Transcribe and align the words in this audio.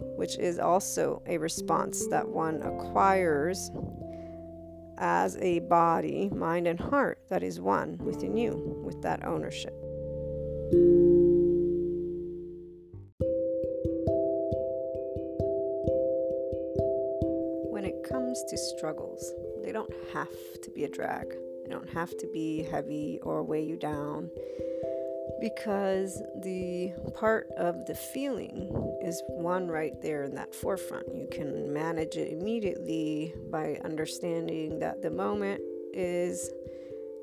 which 0.00 0.38
is 0.38 0.58
also 0.58 1.22
a 1.26 1.38
response 1.38 2.06
that 2.08 2.28
one 2.28 2.62
acquires 2.62 3.70
as 4.98 5.36
a 5.36 5.60
body, 5.60 6.28
mind, 6.30 6.66
and 6.66 6.78
heart 6.78 7.20
that 7.28 7.42
is 7.42 7.60
one 7.60 7.96
within 7.98 8.36
you 8.36 8.82
with 8.84 9.00
that 9.02 9.24
ownership. 9.24 9.74
When 17.70 17.84
it 17.84 18.04
comes 18.08 18.42
to 18.48 18.58
struggles, 18.58 19.32
they 19.62 19.72
don't 19.72 19.92
have 20.12 20.28
to 20.62 20.70
be 20.70 20.84
a 20.84 20.88
drag, 20.88 21.28
they 21.64 21.70
don't 21.70 21.88
have 21.90 22.16
to 22.18 22.26
be 22.32 22.64
heavy 22.64 23.20
or 23.22 23.42
weigh 23.42 23.64
you 23.64 23.76
down 23.76 24.30
because 25.40 26.22
the 26.42 26.92
part 27.14 27.48
of 27.56 27.86
the 27.86 27.94
feeling 27.94 28.70
is 29.02 29.22
one 29.28 29.68
right 29.68 30.00
there 30.02 30.24
in 30.24 30.34
that 30.34 30.54
forefront. 30.54 31.06
You 31.14 31.28
can 31.30 31.72
manage 31.72 32.16
it 32.16 32.32
immediately 32.32 33.34
by 33.50 33.78
understanding 33.84 34.78
that 34.80 35.02
the 35.02 35.10
moment 35.10 35.60
is 35.92 36.50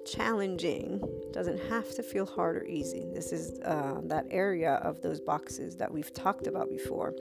challenging, 0.06 1.02
doesn't 1.31 1.60
have 1.69 1.94
to 1.96 2.04
feel 2.04 2.25
hard 2.25 2.57
or 2.57 2.66
easy. 2.66 3.07
This 3.13 3.31
is 3.31 3.60
uh, 3.62 4.02
that 4.06 4.25
area 4.30 4.75
of 4.75 5.02
those 5.02 5.19
boxes 5.19 5.75
that 5.78 5.92
we've 5.92 6.13
talked 6.13 6.48
about 6.48 6.69
before. 6.69 7.13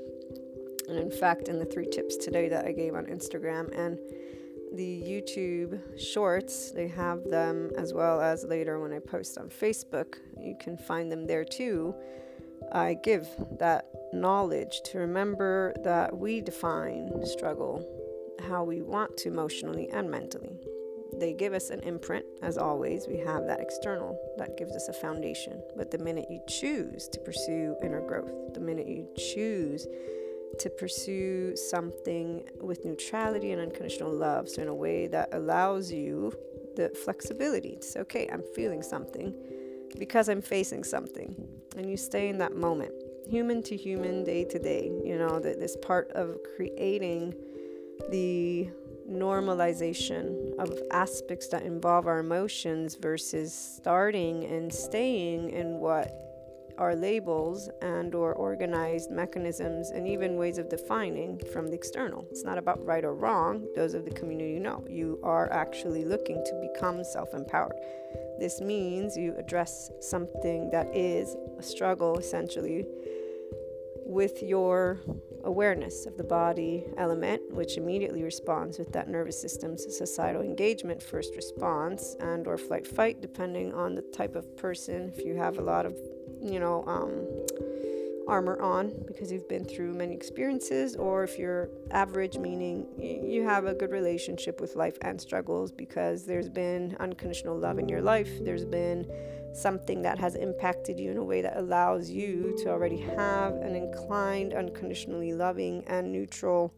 And 0.89 0.99
in 0.99 1.11
fact, 1.11 1.49
in 1.49 1.59
the 1.59 1.65
three 1.65 1.89
tips 1.91 2.17
today 2.17 2.49
that 2.49 2.67
I 2.67 2.73
gave 2.73 2.95
on 2.95 3.07
Instagram 3.07 3.77
and 3.77 3.99
the 4.77 5.03
YouTube 5.03 5.81
shorts. 5.99 6.71
They 6.71 6.89
have 6.89 7.25
them 7.25 7.71
as 7.77 7.95
well 7.95 8.21
as 8.21 8.45
later 8.45 8.81
when 8.81 8.93
I 8.93 8.99
post 8.99 9.39
on 9.39 9.49
Facebook. 9.49 10.17
You 10.41 10.57
can 10.61 10.77
find 10.77 11.11
them 11.11 11.27
there 11.27 11.45
too. 11.45 11.95
I 12.73 12.95
give 12.95 13.29
that 13.59 13.87
knowledge 14.13 14.83
to 14.87 14.99
remember 14.99 15.75
that 15.85 16.17
we 16.17 16.41
define 16.41 17.11
struggle 17.25 17.87
how 18.49 18.65
we 18.65 18.83
want 18.83 19.17
to 19.19 19.29
emotionally 19.29 19.89
and 19.91 20.11
mentally. 20.11 20.59
They 21.19 21.33
give 21.33 21.53
us 21.53 21.71
an 21.71 21.81
imprint, 21.81 22.25
as 22.43 22.59
always. 22.59 23.07
We 23.07 23.19
have 23.19 23.47
that 23.47 23.61
external 23.61 24.19
that 24.39 24.57
gives 24.57 24.75
us 24.75 24.89
a 24.89 24.93
foundation. 24.93 25.63
But 25.77 25.91
the 25.91 25.99
minute 25.99 26.27
you 26.29 26.41
choose 26.49 27.09
to 27.09 27.21
pursue 27.21 27.77
inner 27.83 28.01
growth, 28.01 28.33
the 28.53 28.61
minute 28.61 28.89
you 28.89 29.07
choose 29.17 29.87
to 30.59 30.71
pursue 30.71 31.57
something 31.57 32.49
with 32.61 32.85
neutrality 32.85 33.53
and 33.53 33.61
unconditional 33.61 34.13
love. 34.13 34.49
So, 34.49 34.63
in 34.63 34.69
a 34.69 34.75
way 34.75 35.07
that 35.09 35.31
allows 35.33 35.93
you 35.93 36.33
the 36.77 36.91
flexibility 37.05 37.77
to 37.77 37.83
say, 37.83 38.01
okay, 38.01 38.29
I'm 38.33 38.43
feeling 38.55 38.83
something 38.83 39.35
because 39.99 40.29
I'm 40.29 40.43
facing 40.43 40.85
something. 40.85 41.35
And 41.77 41.89
you 41.91 41.97
stay 41.97 42.29
in 42.29 42.39
that 42.39 42.57
moment, 42.57 42.93
human 43.29 43.63
to 43.65 43.77
human, 43.77 44.25
day 44.25 44.45
to 44.45 44.59
day. 44.59 44.91
You 45.05 45.19
know, 45.19 45.39
that 45.41 45.61
this 45.61 45.77
part 45.83 46.11
of 46.13 46.37
creating 46.57 47.35
the 48.11 48.71
normalization 49.11 50.57
of 50.59 50.77
aspects 50.91 51.49
that 51.49 51.63
involve 51.63 52.07
our 52.07 52.19
emotions 52.19 52.95
versus 52.97 53.53
starting 53.53 54.45
and 54.45 54.73
staying 54.73 55.51
in 55.51 55.79
what 55.79 56.25
are 56.79 56.95
labels 56.95 57.69
and 57.83 58.15
or 58.15 58.35
organized 58.35 59.11
mechanisms 59.11 59.91
and 59.91 60.07
even 60.07 60.37
ways 60.37 60.59
of 60.59 60.69
defining 60.69 61.41
from 61.53 61.69
the 61.69 61.75
external. 61.75 62.27
It's 62.31 62.45
not 62.45 62.59
about 62.59 62.85
right 62.85 63.05
or 63.05 63.15
wrong 63.15 63.67
those 63.75 63.95
of 63.95 64.05
the 64.05 64.11
community 64.11 64.59
know. 64.59 64.85
You 64.89 65.21
are 65.23 65.53
actually 65.53 66.05
looking 66.05 66.43
to 66.45 66.69
become 66.73 67.05
self-empowered. 67.05 67.77
This 68.39 68.61
means 68.61 69.17
you 69.17 69.35
address 69.37 69.91
something 70.01 70.71
that 70.71 70.95
is 70.95 71.37
a 71.59 71.63
struggle 71.63 72.19
essentially 72.19 72.85
with 74.07 74.43
your 74.43 75.01
awareness 75.45 76.07
of 76.07 76.17
the 76.17 76.25
body 76.25 76.85
element, 76.99 77.41
which 77.53 77.77
immediately 77.77 78.23
responds 78.23 78.79
with 78.79 78.93
that 78.93 79.09
nervous 79.09 79.41
system's 79.41 79.85
societal 79.97 80.43
engagement 80.43 81.03
first 81.03 81.35
response 81.37 82.17
and 82.21 82.47
or 82.47 82.57
flight 82.57 82.87
fight 82.87 83.21
depending 83.21 83.73
on 83.73 83.95
the 83.95 84.03
type 84.03 84.35
of 84.35 84.57
person. 84.57 85.13
If 85.17 85.25
you 85.25 85.37
have 85.37 85.59
a 85.59 85.63
lot 85.63 85.87
of 85.87 85.97
you 86.45 86.61
know, 86.61 86.85
um, 86.87 87.27
armor 88.27 88.61
on 88.61 88.93
because 89.07 89.31
you've 89.31 89.49
been 89.49 89.65
through 89.65 89.95
many 89.95 90.15
experiences, 90.15 90.97
or 90.97 91.25
if 91.25 91.39
you're 91.39 91.69
average, 91.91 92.39
meaning 92.39 92.87
you 92.99 93.43
have 93.45 93.67
a 93.67 93.75
good 93.75 93.91
relationship 93.91 94.61
with 94.61 94.77
life 94.77 94.97
and 95.03 95.21
struggles 95.21 95.73
because 95.73 96.25
there's 96.25 96.49
been 96.49 96.97
unconditional 97.01 97.59
love 97.59 97.79
in 97.79 97.89
your 97.89 98.03
life, 98.03 98.31
there's 98.45 98.65
been 98.65 99.07
something 99.53 100.03
that 100.03 100.19
has 100.19 100.35
impacted 100.35 100.99
you 100.99 101.11
in 101.11 101.17
a 101.17 101.25
way 101.25 101.41
that 101.41 101.57
allows 101.57 102.11
you 102.11 102.57
to 102.59 102.69
already 102.69 102.99
have 102.99 103.55
an 103.55 103.77
inclined, 103.77 104.53
unconditionally 104.53 105.33
loving, 105.33 105.85
and 105.87 106.11
neutral 106.11 106.75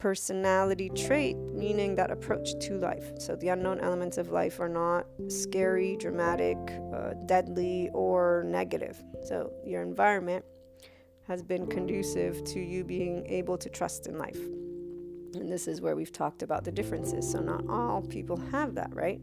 personality 0.00 0.90
trait, 0.96 1.36
meaning 1.36 1.94
that 1.94 2.10
approach 2.10 2.58
to 2.58 2.78
life. 2.78 3.12
So 3.18 3.36
the 3.36 3.48
unknown 3.48 3.78
elements 3.80 4.18
of 4.18 4.30
life 4.30 4.58
are 4.58 4.68
not 4.68 5.06
scary, 5.28 5.96
dramatic, 5.96 6.56
uh, 6.92 7.12
deadly, 7.26 7.90
or 7.92 8.44
negative. 8.46 9.00
So 9.22 9.52
your 9.64 9.82
environment 9.82 10.44
has 11.28 11.42
been 11.42 11.66
conducive 11.66 12.42
to 12.44 12.58
you 12.58 12.82
being 12.82 13.24
able 13.26 13.56
to 13.58 13.68
trust 13.68 14.06
in 14.08 14.18
life. 14.18 14.40
And 15.34 15.52
this 15.52 15.68
is 15.68 15.80
where 15.80 15.94
we've 15.94 16.10
talked 16.10 16.42
about 16.42 16.64
the 16.64 16.72
differences. 16.72 17.30
So 17.30 17.40
not 17.40 17.62
all 17.68 18.02
people 18.02 18.36
have 18.36 18.74
that, 18.74 18.92
right? 18.94 19.20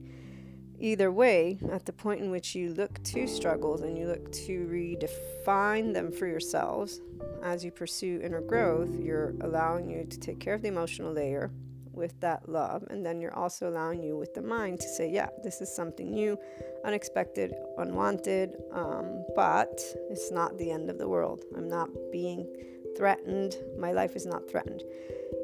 Either 0.80 1.12
way, 1.12 1.58
at 1.72 1.86
the 1.86 1.94
point 1.94 2.22
in 2.22 2.30
which 2.30 2.54
you 2.54 2.74
look 2.74 3.02
to 3.04 3.28
struggles 3.28 3.82
and 3.82 3.98
you 3.98 4.06
look 4.08 4.32
to 4.32 4.68
redefine 4.68 5.94
them 5.94 6.12
for 6.12 6.28
yourselves 6.28 7.02
as 7.44 7.66
you 7.66 7.72
pursue 7.72 8.22
inner 8.24 8.42
growth, 8.42 9.00
you're 9.00 9.34
allowing 9.42 9.90
you 9.90 10.06
to 10.06 10.20
take 10.20 10.40
care 10.40 10.54
of 10.54 10.62
the 10.62 10.68
emotional 10.68 11.12
layer 11.12 11.52
with 11.92 12.20
that 12.22 12.48
love. 12.48 12.84
And 12.90 13.04
then 13.04 13.20
you're 13.20 13.34
also 13.34 13.70
allowing 13.70 14.04
you 14.04 14.16
with 14.16 14.36
the 14.36 14.42
mind 14.42 14.80
to 14.82 14.88
say, 14.88 15.10
yeah, 15.10 15.30
this 15.44 15.62
is 15.62 15.76
something 15.76 16.12
new, 16.12 16.38
unexpected, 16.86 17.56
unwanted, 17.80 18.56
um, 18.72 19.26
but 19.36 19.82
it's 20.10 20.32
not 20.32 20.58
the 20.58 20.70
end 20.70 20.92
of 20.92 21.00
the 21.00 21.08
world. 21.08 21.44
I'm 21.56 21.68
not 21.68 21.90
being 22.12 22.48
threatened. 22.96 23.56
My 23.80 23.92
life 23.92 24.16
is 24.16 24.26
not 24.26 24.50
threatened. 24.50 24.84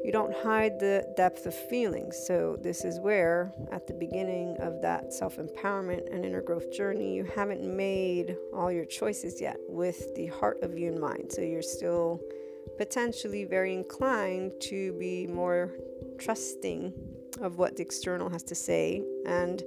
You 0.04 0.12
don't 0.12 0.34
hide 0.42 0.78
the 0.78 1.06
depth 1.16 1.46
of 1.46 1.54
feelings. 1.54 2.16
So, 2.26 2.58
this 2.60 2.84
is 2.84 3.00
where, 3.00 3.52
at 3.72 3.86
the 3.86 3.94
beginning 3.94 4.56
of 4.60 4.80
that 4.82 5.12
self 5.12 5.36
empowerment 5.36 6.12
and 6.12 6.24
inner 6.24 6.42
growth 6.42 6.72
journey, 6.72 7.14
you 7.14 7.24
haven't 7.24 7.64
made 7.64 8.36
all 8.52 8.70
your 8.70 8.84
choices 8.84 9.40
yet 9.40 9.56
with 9.68 10.14
the 10.14 10.26
heart 10.26 10.62
of 10.62 10.78
you 10.78 10.92
in 10.92 11.00
mind. 11.00 11.32
So, 11.32 11.40
you're 11.40 11.62
still 11.62 12.20
potentially 12.76 13.44
very 13.44 13.74
inclined 13.74 14.52
to 14.62 14.92
be 14.94 15.26
more 15.26 15.72
trusting 16.18 16.92
of 17.40 17.58
what 17.58 17.76
the 17.76 17.82
external 17.82 18.28
has 18.28 18.42
to 18.44 18.54
say 18.54 19.02
and 19.26 19.62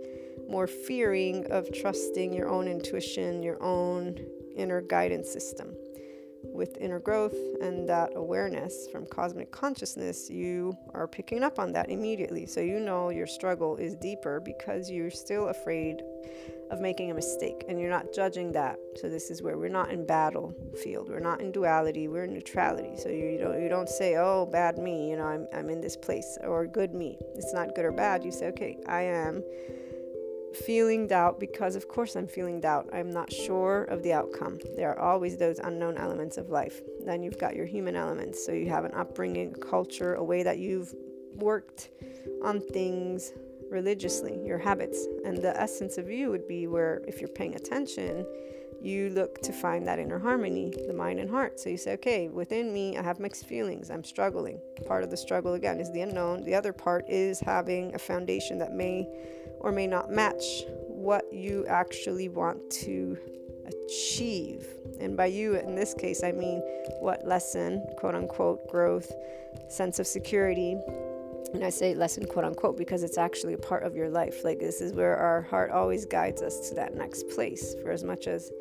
more 0.50 0.67
fearing 0.67 1.45
of 1.51 1.71
trusting 1.74 2.33
your 2.33 2.50
own 2.50 2.67
intuition, 2.67 3.43
your 3.43 3.62
own 3.62 4.17
inner 4.55 4.81
guidance 4.81 5.31
system. 5.31 5.75
With 6.58 6.78
inner 6.78 7.00
growth 7.00 7.36
and 7.62 7.88
that 7.88 8.10
awareness 8.16 8.88
from 8.92 9.06
cosmic 9.06 9.52
consciousness, 9.52 10.30
you 10.30 10.76
are 10.94 11.08
picking 11.08 11.44
up 11.44 11.60
on 11.60 11.72
that 11.74 11.90
immediately. 11.90 12.46
So 12.46 12.60
you 12.60 12.80
know 12.80 13.10
your 13.10 13.28
struggle 13.28 13.78
is 13.78 13.96
deeper 13.96 14.40
because 14.40 14.90
you're 14.90 15.12
still 15.12 15.50
afraid 15.50 16.02
of 16.72 16.82
making 16.82 17.12
a 17.12 17.14
mistake 17.14 17.64
and 17.70 17.80
you're 17.80 17.90
not 17.90 18.14
judging 18.14 18.52
that. 18.52 18.78
So 19.00 19.08
this 19.10 19.30
is 19.30 19.42
where 19.42 19.58
we're 19.58 19.70
not 19.70 19.92
in 19.92 20.06
battlefield. 20.06 21.10
We're 21.10 21.20
not 21.20 21.40
in 21.40 21.52
duality. 21.52 22.08
We're 22.08 22.26
in 22.26 22.34
neutrality. 22.34 22.98
So 22.98 23.10
you, 23.10 23.26
you 23.28 23.38
don't 23.38 23.62
you 23.62 23.70
don't 23.70 23.90
say, 23.90 24.18
"Oh, 24.18 24.46
bad 24.46 24.78
me, 24.78 25.10
you 25.10 25.16
know, 25.16 25.26
I'm 25.26 25.48
I'm 25.54 25.70
in 25.70 25.80
this 25.80 25.96
place," 25.96 26.38
or 26.42 26.66
"good 26.66 26.94
me." 26.94 27.18
It's 27.36 27.54
not 27.54 27.76
good 27.76 27.86
or 27.86 27.92
bad. 27.92 28.24
You 28.24 28.32
say, 28.32 28.48
"Okay, 28.48 28.78
I 28.88 29.02
am 29.04 29.44
feeling 30.54 31.08
doubt 31.08 31.39
because 31.39 31.75
of 31.75 31.88
course 31.88 32.16
I'm 32.16 32.27
feeling 32.27 32.60
doubt. 32.60 32.89
I'm 32.94 33.12
not 33.12 33.32
sure 33.32 33.84
of 33.86 34.04
the 34.04 34.13
outcome. 34.13 34.60
There 34.75 34.89
are 34.92 35.00
always 35.00 35.38
those 35.38 35.60
unknown 35.60 35.98
elements 35.98 36.38
of 36.38 36.50
life. 36.50 36.82
Then 37.06 37.24
you've 37.24 37.39
got 37.39 37.56
your 37.56 37.66
human 37.66 37.96
elements. 37.96 38.46
So 38.46 38.51
you 38.51 38.70
have 38.70 38.86
an 38.86 38.94
upbringing, 38.94 39.54
a 39.56 39.60
culture, 39.60 40.16
a 40.16 40.24
way 40.24 40.44
that 40.44 40.60
you've 40.60 40.94
worked 41.36 41.89
on 42.44 42.60
things 42.60 43.34
religiously, 43.70 44.39
your 44.46 44.58
habits. 44.58 45.08
And 45.25 45.38
the 45.38 45.60
essence 45.60 45.98
of 45.98 46.10
you 46.10 46.30
would 46.30 46.48
be 46.48 46.68
where 46.68 47.01
if 47.08 47.20
you're 47.20 47.27
paying 47.27 47.56
attention, 47.56 48.25
you 48.82 49.10
look 49.10 49.42
to 49.42 49.51
find 49.51 49.88
that 49.88 50.00
inner 50.00 50.20
harmony, 50.20 50.74
the 50.88 50.94
mind 50.94 51.20
and 51.20 51.30
heart. 51.30 51.60
So 51.60 51.70
you 51.70 51.77
say, 51.77 51.94
okay, 51.94 52.30
within 52.30 52.74
me, 52.74 52.98
I 52.98 53.01
have 53.01 53.20
mixed 53.20 53.46
feelings. 53.46 53.89
I'm 53.89 54.04
struggling. 54.04 54.60
Part 54.86 55.04
of 55.04 55.10
the 55.10 55.18
struggle, 55.18 55.56
again, 55.56 55.80
is 55.80 55.92
the 55.92 56.01
unknown. 56.01 56.44
The 56.44 56.56
other 56.56 56.74
part 56.74 57.06
is 57.10 57.39
having 57.39 57.94
a 57.96 58.00
foundation 58.00 58.58
that 58.60 58.74
may 58.74 59.08
or 59.60 59.72
may 59.72 59.88
not 59.88 60.12
match 60.12 60.44
what 60.88 61.32
you 61.32 61.66
actually 61.68 62.30
want 62.30 62.70
to 62.70 63.18
achieve. 63.66 64.68
And 65.00 65.16
by 65.16 65.28
you, 65.28 65.56
in 65.56 65.76
this 65.76 65.94
case, 65.94 66.24
I 66.24 66.32
mean 66.32 66.60
what 67.00 67.26
lesson, 67.26 67.86
quote 67.98 68.16
unquote, 68.16 68.68
growth, 68.70 69.12
sense 69.70 70.00
of 70.00 70.08
security. 70.08 70.78
And 71.54 71.64
I 71.64 71.70
say 71.70 71.94
lesson, 71.96 72.26
quote 72.26 72.46
unquote, 72.46 72.78
because 72.78 73.04
it's 73.04 73.18
actually 73.18 73.54
a 73.54 73.58
part 73.58 73.84
of 73.84 73.96
your 73.96 74.10
life. 74.10 74.44
Like, 74.44 74.60
this 74.60 74.82
is 74.82 74.94
where 74.94 75.16
our 75.16 75.42
heart 75.42 75.72
always 75.72 76.06
guides 76.06 76.42
us 76.42 76.70
to 76.70 76.76
that 76.76 76.96
next 76.96 77.30
place. 77.30 77.76
For 77.82 77.92
as 77.92 78.04
much 78.04 78.28
as 78.28 78.52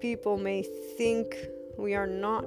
people 0.00 0.36
may 0.38 0.62
think 0.96 1.36
we 1.76 1.94
are 1.94 2.06
not 2.06 2.44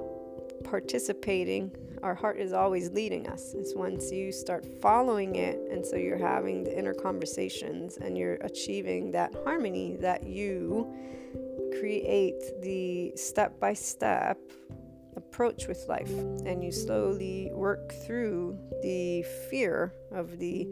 participating 0.64 1.70
our 2.06 2.14
heart 2.14 2.38
is 2.38 2.52
always 2.52 2.92
leading 2.92 3.26
us. 3.26 3.52
It's 3.54 3.74
once 3.74 4.12
you 4.12 4.30
start 4.30 4.64
following 4.80 5.34
it, 5.34 5.58
and 5.72 5.84
so 5.84 5.96
you're 5.96 6.16
having 6.16 6.62
the 6.62 6.78
inner 6.78 6.94
conversations 6.94 7.96
and 7.96 8.16
you're 8.16 8.36
achieving 8.42 9.10
that 9.10 9.34
harmony 9.42 9.96
that 9.96 10.24
you 10.24 10.86
create 11.80 12.40
the 12.62 13.12
step 13.16 13.58
by 13.58 13.74
step 13.74 14.38
approach 15.16 15.66
with 15.66 15.84
life 15.88 16.08
and 16.46 16.62
you 16.62 16.70
slowly 16.70 17.50
work 17.52 17.92
through 18.06 18.56
the 18.82 19.24
fear 19.50 19.92
of 20.12 20.38
the 20.38 20.68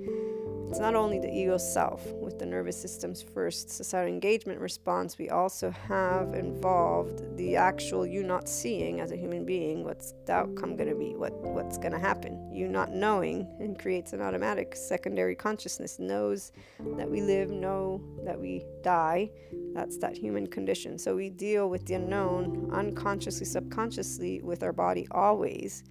it's 0.69 0.81
not 0.81 0.95
only 0.95 1.19
the 1.19 1.33
ego 1.33 1.57
self 1.57 2.05
with 2.15 2.39
the 2.39 2.47
nervous 2.47 2.81
system's 2.81 3.23
first 3.23 3.71
societal 3.71 4.13
engagement 4.13 4.61
response, 4.61 5.19
we 5.19 5.31
also 5.31 5.71
have 5.71 6.35
involved 6.35 7.37
the 7.37 7.57
actual 7.57 8.07
you 8.07 8.23
not 8.23 8.49
seeing 8.49 9.01
as 9.01 9.13
a 9.13 9.17
human 9.17 9.45
being 9.45 9.85
what's 9.85 10.15
the 10.27 10.33
outcome 10.33 10.77
going 10.77 10.89
to 10.89 10.95
be, 10.95 11.15
what 11.15 11.33
what's 11.43 11.79
going 11.79 11.93
to 11.93 11.99
happen. 11.99 12.53
You 12.53 12.69
not 12.69 12.91
knowing 12.91 13.49
and 13.61 13.79
creates 13.79 14.13
an 14.13 14.21
automatic 14.21 14.75
secondary 14.75 15.35
consciousness, 15.35 15.99
knows 15.99 16.53
that 16.97 17.09
we 17.09 17.21
live, 17.21 17.51
know 17.51 18.03
that 18.25 18.41
we 18.41 18.65
die. 18.83 19.31
That's 19.75 19.99
that 19.99 20.17
human 20.17 20.47
condition. 20.47 20.99
So 20.99 21.15
we 21.17 21.31
deal 21.31 21.69
with 21.69 21.87
the 21.87 21.95
unknown 21.95 22.71
unconsciously, 22.73 23.47
subconsciously 23.47 24.41
with 24.43 24.63
our 24.63 24.73
body 24.73 25.07
always 25.11 25.85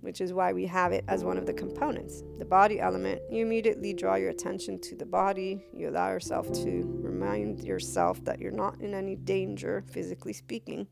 which 0.00 0.20
is 0.20 0.32
why 0.32 0.52
we 0.52 0.66
have 0.66 0.92
it 0.92 1.04
as 1.08 1.24
one 1.24 1.36
of 1.36 1.46
the 1.46 1.52
components. 1.52 2.22
The 2.38 2.44
body 2.44 2.80
element, 2.80 3.20
you 3.30 3.44
immediately 3.44 3.92
draw 3.92 4.14
your 4.14 4.30
attention 4.30 4.80
to 4.82 4.96
the 4.96 5.06
body. 5.06 5.64
You 5.72 5.90
allow 5.90 6.10
yourself 6.10 6.52
to 6.64 6.82
remind 7.02 7.64
yourself 7.64 8.24
that 8.24 8.40
you're 8.40 8.52
not 8.52 8.80
in 8.80 8.94
any 8.94 9.16
danger, 9.16 9.84
physically 9.90 10.32
speaking. 10.32 10.86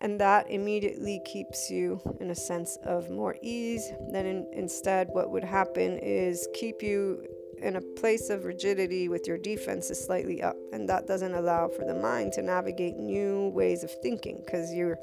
And 0.00 0.20
that 0.20 0.48
immediately 0.48 1.20
keeps 1.24 1.70
you 1.70 2.00
in 2.20 2.30
a 2.30 2.34
sense 2.34 2.78
of 2.84 3.10
more 3.10 3.36
ease. 3.42 3.90
Then, 4.12 4.26
in, 4.26 4.48
instead, 4.52 5.08
what 5.10 5.30
would 5.30 5.42
happen 5.42 5.98
is 5.98 6.46
keep 6.54 6.82
you 6.82 7.26
in 7.60 7.76
a 7.76 7.80
place 7.80 8.30
of 8.30 8.44
rigidity 8.44 9.08
with 9.08 9.26
your 9.26 9.38
defenses 9.38 10.04
slightly 10.04 10.40
up. 10.42 10.56
And 10.72 10.88
that 10.88 11.06
doesn't 11.06 11.34
allow 11.34 11.68
for 11.68 11.84
the 11.84 11.94
mind 11.94 12.32
to 12.34 12.42
navigate 12.42 12.96
new 12.96 13.48
ways 13.48 13.82
of 13.82 13.90
thinking 13.90 14.42
because 14.44 14.72
you're 14.72 14.98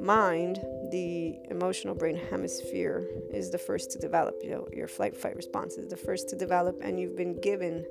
mind, 0.00 0.56
the 0.90 1.36
emotional 1.50 1.94
brain 1.94 2.16
hemisphere, 2.30 3.06
is 3.32 3.50
the 3.50 3.58
first 3.58 3.90
to 3.92 3.98
develop. 3.98 4.36
You 4.42 4.50
know, 4.50 4.68
your 4.72 4.88
flight 4.88 5.16
fight 5.16 5.36
response 5.36 5.76
is 5.76 5.88
the 5.88 5.96
first 5.96 6.28
to 6.30 6.36
develop, 6.36 6.80
and 6.82 6.98
you've 6.98 7.16
been 7.16 7.40
given 7.40 7.84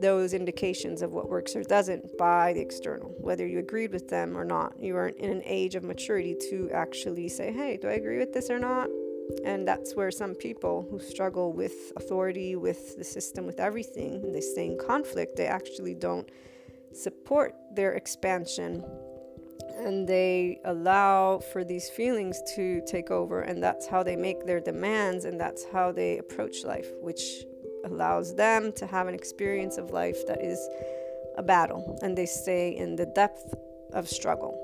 those 0.00 0.34
indications 0.34 1.02
of 1.02 1.12
what 1.12 1.28
works 1.28 1.54
or 1.54 1.62
doesn't 1.62 2.18
by 2.18 2.52
the 2.52 2.60
external, 2.60 3.14
whether 3.20 3.46
you 3.46 3.58
agreed 3.58 3.92
with 3.92 4.08
them 4.08 4.36
or 4.36 4.44
not. 4.44 4.74
You 4.80 4.96
aren't 4.96 5.18
in 5.18 5.30
an 5.30 5.42
age 5.44 5.74
of 5.74 5.84
maturity 5.84 6.36
to 6.50 6.70
actually 6.72 7.28
say, 7.28 7.52
hey, 7.52 7.76
do 7.76 7.88
I 7.88 7.92
agree 7.92 8.18
with 8.18 8.32
this 8.32 8.50
or 8.50 8.58
not? 8.58 8.88
And 9.44 9.66
that's 9.66 9.94
where 9.94 10.10
some 10.10 10.34
people 10.34 10.86
who 10.90 11.00
struggle 11.00 11.52
with 11.52 11.92
authority, 11.96 12.56
with 12.56 12.98
the 12.98 13.04
system, 13.04 13.46
with 13.46 13.60
everything, 13.60 14.32
they 14.32 14.40
stay 14.40 14.66
in 14.66 14.78
conflict, 14.78 15.36
they 15.36 15.46
actually 15.46 15.94
don't 15.94 16.28
support 16.92 17.54
their 17.74 17.92
expansion 17.92 18.84
and 19.76 20.08
they 20.08 20.60
allow 20.64 21.38
for 21.38 21.64
these 21.64 21.90
feelings 21.90 22.40
to 22.54 22.80
take 22.86 23.10
over 23.10 23.40
and 23.42 23.62
that's 23.62 23.86
how 23.86 24.02
they 24.02 24.16
make 24.16 24.46
their 24.46 24.60
demands 24.60 25.24
and 25.24 25.40
that's 25.40 25.64
how 25.72 25.92
they 25.92 26.18
approach 26.18 26.64
life 26.64 26.90
which 27.00 27.44
allows 27.84 28.34
them 28.34 28.72
to 28.72 28.86
have 28.86 29.08
an 29.08 29.14
experience 29.14 29.76
of 29.76 29.90
life 29.90 30.26
that 30.26 30.42
is 30.42 30.58
a 31.36 31.42
battle 31.42 31.98
and 32.02 32.16
they 32.16 32.26
stay 32.26 32.76
in 32.76 32.96
the 32.96 33.06
depth 33.06 33.54
of 33.92 34.08
struggle. 34.08 34.54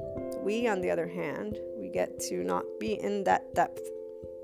We 0.42 0.66
on 0.66 0.80
the 0.80 0.90
other 0.90 1.06
hand 1.06 1.58
we 1.76 1.88
get 1.88 2.18
to 2.20 2.42
not 2.42 2.64
be 2.78 2.94
in 3.00 3.24
that 3.24 3.54
depth 3.54 3.82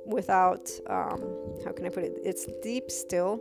without 0.04 0.70
um, 0.88 1.20
how 1.64 1.72
can 1.72 1.86
i 1.86 1.88
put 1.88 2.04
it? 2.04 2.12
It's 2.24 2.46
deep 2.62 2.90
still 2.90 3.40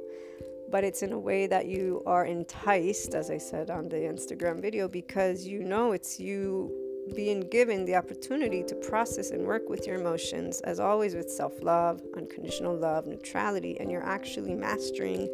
but 0.72 0.84
it's 0.84 1.03
in 1.03 1.13
a 1.13 1.20
way 1.20 1.46
that 1.46 1.67
you 1.67 2.01
are 2.08 2.25
enticed 2.25 3.13
as 3.13 3.29
i 3.29 3.38
said 3.38 3.70
on 3.70 3.88
the 3.88 3.98
instagram 3.98 4.60
video 4.60 4.88
because 4.88 5.46
you 5.46 5.63
know 5.63 5.91
it's 5.91 6.20
you 6.20 6.85
being 7.14 7.42
given 7.42 7.86
the 7.86 7.96
opportunity 7.96 8.64
to 8.64 8.76
process 8.76 9.32
and 9.32 9.46
work 9.46 9.70
with 9.70 9.86
your 9.86 10.00
emotions, 10.00 10.62
as 10.62 10.80
always 10.80 11.14
with 11.14 11.30
self 11.30 11.62
love, 11.62 12.02
unconditional 12.16 12.76
love, 12.76 13.06
neutrality, 13.06 13.80
and 13.80 13.92
you're 13.92 14.06
actually 14.06 14.56
mastering 14.56 15.30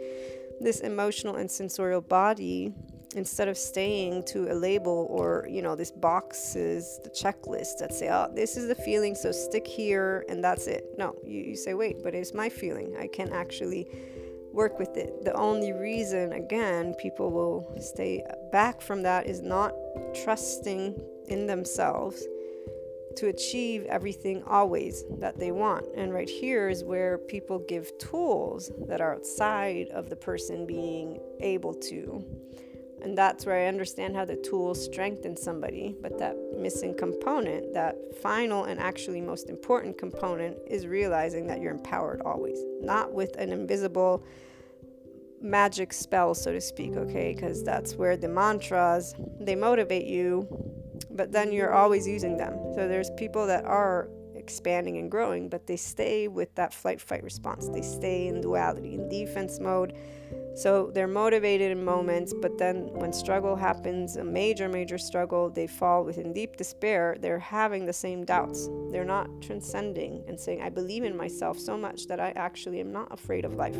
this 0.59 0.81
emotional 0.81 1.35
and 1.35 1.49
sensorial 1.49 2.01
body 2.01 2.73
instead 3.15 3.47
of 3.47 3.57
staying 3.57 4.23
to 4.23 4.51
a 4.51 4.55
label 4.55 5.07
or 5.09 5.45
you 5.49 5.61
know 5.61 5.75
this 5.75 5.91
boxes 5.91 6.99
the 7.03 7.09
checklist 7.09 7.77
that 7.79 7.93
say 7.93 8.09
oh 8.09 8.31
this 8.33 8.55
is 8.55 8.67
the 8.67 8.75
feeling 8.75 9.15
so 9.15 9.31
stick 9.31 9.67
here 9.67 10.25
and 10.29 10.43
that's 10.43 10.67
it. 10.67 10.85
No 10.97 11.15
you, 11.25 11.41
you 11.41 11.55
say 11.55 11.73
wait 11.73 11.97
but 12.03 12.15
it's 12.15 12.33
my 12.33 12.49
feeling. 12.49 12.95
I 12.97 13.07
can 13.07 13.31
actually 13.33 13.87
work 14.53 14.79
with 14.79 14.97
it. 14.97 15.23
The 15.23 15.33
only 15.33 15.71
reason 15.73 16.33
again 16.33 16.93
people 16.95 17.31
will 17.31 17.75
stay 17.81 18.23
back 18.51 18.81
from 18.81 19.01
that 19.03 19.27
is 19.27 19.41
not 19.41 19.73
trusting 20.23 20.99
in 21.31 21.47
themselves 21.47 22.23
to 23.15 23.27
achieve 23.27 23.85
everything 23.85 24.43
always 24.43 25.03
that 25.19 25.37
they 25.39 25.51
want. 25.51 25.85
And 25.95 26.13
right 26.13 26.29
here 26.29 26.69
is 26.69 26.83
where 26.83 27.17
people 27.17 27.59
give 27.59 27.97
tools 27.97 28.71
that 28.87 29.01
are 29.01 29.15
outside 29.15 29.87
of 29.89 30.09
the 30.09 30.15
person 30.15 30.65
being 30.65 31.19
able 31.39 31.73
to. 31.73 32.25
And 33.01 33.17
that's 33.17 33.45
where 33.45 33.65
I 33.65 33.67
understand 33.67 34.15
how 34.15 34.25
the 34.25 34.35
tools 34.35 34.83
strengthen 34.85 35.35
somebody. 35.35 35.95
But 36.01 36.19
that 36.19 36.37
missing 36.55 36.95
component, 36.95 37.73
that 37.73 37.95
final 38.21 38.65
and 38.65 38.79
actually 38.79 39.21
most 39.21 39.49
important 39.49 39.97
component, 39.97 40.57
is 40.67 40.85
realizing 40.85 41.47
that 41.47 41.61
you're 41.61 41.73
empowered 41.73 42.21
always, 42.21 42.63
not 42.79 43.11
with 43.11 43.35
an 43.37 43.51
invisible 43.51 44.23
magic 45.41 45.91
spell, 45.91 46.35
so 46.35 46.51
to 46.51 46.61
speak, 46.61 46.95
okay? 46.95 47.33
Because 47.33 47.63
that's 47.63 47.95
where 47.95 48.15
the 48.15 48.27
mantras 48.27 49.15
they 49.39 49.55
motivate 49.55 50.05
you 50.05 50.70
but 51.09 51.31
then 51.31 51.51
you're 51.51 51.73
always 51.73 52.07
using 52.07 52.37
them. 52.37 52.53
So 52.75 52.87
there's 52.87 53.09
people 53.11 53.47
that 53.47 53.65
are 53.65 54.09
expanding 54.35 54.97
and 54.97 55.09
growing, 55.09 55.49
but 55.49 55.67
they 55.67 55.77
stay 55.77 56.27
with 56.27 56.53
that 56.55 56.73
flight 56.73 56.99
fight 56.99 57.23
response. 57.23 57.69
They 57.69 57.81
stay 57.81 58.27
in 58.27 58.41
duality, 58.41 58.93
in 58.95 59.07
defense 59.07 59.59
mode. 59.59 59.93
So 60.55 60.91
they're 60.93 61.07
motivated 61.07 61.71
in 61.71 61.83
moments, 61.83 62.33
but 62.33 62.57
then 62.57 62.89
when 62.93 63.13
struggle 63.13 63.55
happens, 63.55 64.17
a 64.17 64.23
major, 64.23 64.67
major 64.67 64.97
struggle, 64.97 65.49
they 65.49 65.67
fall 65.67 66.03
within 66.03 66.33
deep 66.33 66.57
despair. 66.57 67.17
They're 67.19 67.39
having 67.39 67.85
the 67.85 67.93
same 67.93 68.25
doubts. 68.25 68.69
They're 68.91 69.05
not 69.05 69.29
transcending 69.41 70.23
and 70.27 70.39
saying, 70.39 70.61
I 70.61 70.69
believe 70.69 71.03
in 71.03 71.15
myself 71.15 71.57
so 71.57 71.77
much 71.77 72.07
that 72.07 72.19
I 72.19 72.31
actually 72.31 72.79
am 72.79 72.91
not 72.91 73.11
afraid 73.11 73.45
of 73.45 73.55
life 73.55 73.77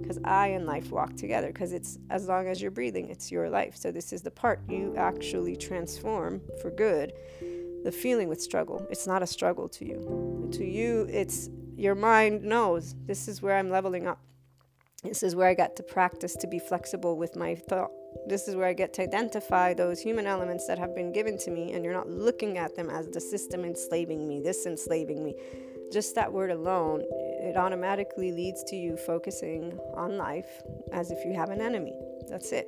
because 0.00 0.18
I 0.24 0.48
and 0.48 0.66
life 0.66 0.92
walk 0.92 1.16
together. 1.16 1.48
Because 1.48 1.72
it's 1.72 1.98
as 2.10 2.28
long 2.28 2.46
as 2.46 2.62
you're 2.62 2.70
breathing, 2.70 3.08
it's 3.08 3.32
your 3.32 3.50
life. 3.50 3.76
So 3.76 3.90
this 3.90 4.12
is 4.12 4.22
the 4.22 4.30
part 4.30 4.60
you 4.68 4.94
actually 4.96 5.56
transform 5.56 6.40
for 6.62 6.70
good 6.70 7.12
the 7.84 7.92
feeling 7.92 8.28
with 8.28 8.40
struggle. 8.40 8.86
It's 8.90 9.06
not 9.06 9.22
a 9.22 9.26
struggle 9.26 9.68
to 9.68 9.84
you. 9.84 10.48
To 10.52 10.64
you, 10.64 11.06
it's 11.10 11.50
your 11.76 11.94
mind 11.94 12.42
knows 12.42 12.94
this 13.04 13.28
is 13.28 13.42
where 13.42 13.56
I'm 13.56 13.68
leveling 13.68 14.06
up. 14.06 14.20
This 15.04 15.22
is 15.22 15.36
where 15.36 15.48
I 15.48 15.54
get 15.54 15.76
to 15.76 15.82
practice 15.82 16.34
to 16.36 16.46
be 16.46 16.58
flexible 16.58 17.18
with 17.18 17.36
my 17.36 17.54
thought. 17.54 17.90
This 18.26 18.48
is 18.48 18.56
where 18.56 18.66
I 18.66 18.72
get 18.72 18.94
to 18.94 19.02
identify 19.02 19.74
those 19.74 20.00
human 20.00 20.26
elements 20.26 20.66
that 20.66 20.78
have 20.78 20.94
been 20.94 21.12
given 21.12 21.36
to 21.38 21.50
me, 21.50 21.72
and 21.72 21.84
you're 21.84 21.92
not 21.92 22.08
looking 22.08 22.56
at 22.56 22.74
them 22.74 22.88
as 22.88 23.08
the 23.08 23.20
system 23.20 23.64
enslaving 23.64 24.26
me, 24.26 24.40
this 24.40 24.64
enslaving 24.64 25.22
me. 25.22 25.34
Just 25.92 26.14
that 26.14 26.32
word 26.32 26.50
alone, 26.50 27.04
it 27.10 27.56
automatically 27.56 28.32
leads 28.32 28.64
to 28.64 28.76
you 28.76 28.96
focusing 28.96 29.78
on 29.94 30.16
life 30.16 30.62
as 30.92 31.10
if 31.10 31.22
you 31.26 31.34
have 31.34 31.50
an 31.50 31.60
enemy. 31.60 31.92
That's 32.28 32.52
it. 32.52 32.66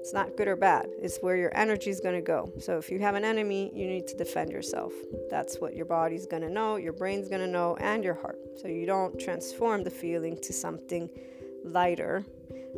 It's 0.00 0.12
not 0.12 0.36
good 0.36 0.48
or 0.48 0.56
bad. 0.56 0.86
It's 1.00 1.18
where 1.18 1.36
your 1.36 1.56
energy 1.56 1.90
is 1.90 2.00
going 2.00 2.16
to 2.16 2.20
go. 2.20 2.52
So 2.58 2.78
if 2.78 2.90
you 2.90 2.98
have 2.98 3.14
an 3.14 3.24
enemy, 3.24 3.70
you 3.74 3.86
need 3.86 4.08
to 4.08 4.16
defend 4.16 4.50
yourself. 4.50 4.92
That's 5.30 5.60
what 5.60 5.74
your 5.74 5.86
body's 5.86 6.26
going 6.26 6.42
to 6.42 6.50
know, 6.50 6.76
your 6.76 6.92
brain's 6.92 7.28
going 7.28 7.40
to 7.40 7.46
know, 7.46 7.76
and 7.76 8.02
your 8.02 8.14
heart. 8.14 8.38
So 8.60 8.66
you 8.66 8.86
don't 8.86 9.18
transform 9.20 9.84
the 9.84 9.90
feeling 9.90 10.36
to 10.42 10.52
something 10.52 11.08
lighter 11.66 12.24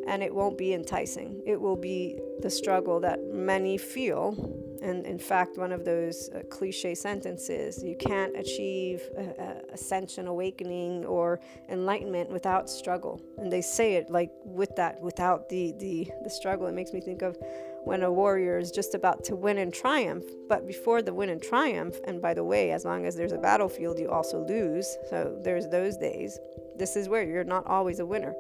and 0.07 0.23
it 0.23 0.35
won't 0.35 0.57
be 0.57 0.75
enticing. 0.75 1.43
It 1.47 1.61
will 1.61 1.77
be 1.77 2.19
the 2.41 2.51
struggle 2.51 3.01
that 3.01 3.21
many 3.33 3.79
feel. 3.79 4.37
And 4.81 5.05
in 5.07 5.19
fact, 5.19 5.59
one 5.59 5.73
of 5.73 5.85
those 5.85 6.31
uh, 6.31 6.43
cliche 6.51 6.95
sentences 6.95 7.83
you 7.83 7.97
can't 7.97 8.37
achieve 8.37 9.03
uh, 9.19 9.55
ascension, 9.73 10.29
awakening, 10.29 11.05
or 11.05 11.41
enlightenment 11.69 12.31
without 12.31 12.71
struggle. 12.71 13.21
And 13.39 13.53
they 13.53 13.61
say 13.61 13.95
it 13.95 14.09
like 14.09 14.31
with 14.45 14.75
that, 14.77 15.01
without 15.03 15.49
the, 15.49 15.75
the, 15.79 16.09
the 16.23 16.31
struggle. 16.31 16.69
It 16.69 16.75
makes 16.75 16.93
me 16.93 17.01
think 17.01 17.23
of 17.23 17.37
when 17.85 18.03
a 18.03 18.13
warrior 18.13 18.59
is 18.59 18.71
just 18.71 18.95
about 18.95 19.25
to 19.25 19.35
win 19.35 19.59
and 19.59 19.75
triumph. 19.75 20.25
But 20.49 20.67
before 20.67 21.03
the 21.03 21.13
win 21.13 21.29
and 21.29 21.43
triumph, 21.43 21.97
and 22.07 22.23
by 22.23 22.35
the 22.35 22.45
way, 22.45 22.71
as 22.71 22.85
long 22.85 23.05
as 23.05 23.17
there's 23.17 23.33
a 23.33 23.39
battlefield, 23.39 23.99
you 23.99 24.11
also 24.11 24.47
lose. 24.47 24.97
So 25.11 25.39
there's 25.43 25.69
those 25.69 25.97
days. 25.97 26.39
This 26.77 26.95
is 26.95 27.09
where 27.09 27.25
you're 27.25 27.43
not 27.43 27.67
always 27.67 27.99
a 27.99 28.07
winner. 28.07 28.35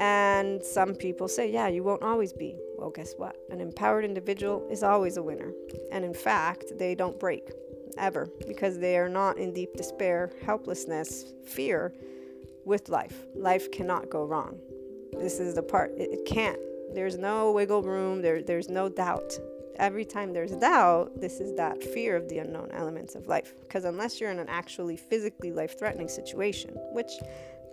And 0.00 0.62
some 0.62 0.94
people 0.94 1.26
say, 1.28 1.50
yeah, 1.50 1.68
you 1.68 1.82
won't 1.82 2.02
always 2.02 2.32
be. 2.32 2.56
Well, 2.76 2.90
guess 2.90 3.14
what? 3.16 3.36
An 3.50 3.60
empowered 3.60 4.04
individual 4.04 4.66
is 4.70 4.82
always 4.82 5.16
a 5.16 5.22
winner. 5.22 5.52
And 5.90 6.04
in 6.04 6.14
fact, 6.14 6.66
they 6.78 6.94
don't 6.94 7.18
break 7.18 7.50
ever 7.96 8.28
because 8.46 8.78
they 8.78 8.96
are 8.96 9.08
not 9.08 9.38
in 9.38 9.52
deep 9.52 9.74
despair, 9.74 10.30
helplessness, 10.44 11.32
fear 11.44 11.92
with 12.64 12.88
life. 12.88 13.24
Life 13.34 13.72
cannot 13.72 14.08
go 14.08 14.24
wrong. 14.24 14.58
This 15.18 15.40
is 15.40 15.54
the 15.54 15.62
part, 15.62 15.90
it, 15.96 16.10
it 16.12 16.24
can't. 16.26 16.60
There's 16.94 17.18
no 17.18 17.50
wiggle 17.50 17.82
room, 17.82 18.22
there, 18.22 18.42
there's 18.42 18.68
no 18.68 18.88
doubt. 18.88 19.32
Every 19.76 20.04
time 20.04 20.32
there's 20.32 20.52
doubt, 20.52 21.20
this 21.20 21.40
is 21.40 21.54
that 21.56 21.82
fear 21.82 22.16
of 22.16 22.28
the 22.28 22.38
unknown 22.38 22.70
elements 22.72 23.14
of 23.14 23.26
life. 23.26 23.54
Because 23.60 23.84
unless 23.84 24.20
you're 24.20 24.30
in 24.30 24.38
an 24.38 24.48
actually 24.48 24.96
physically 24.96 25.52
life 25.52 25.78
threatening 25.78 26.08
situation, 26.08 26.70
which 26.92 27.10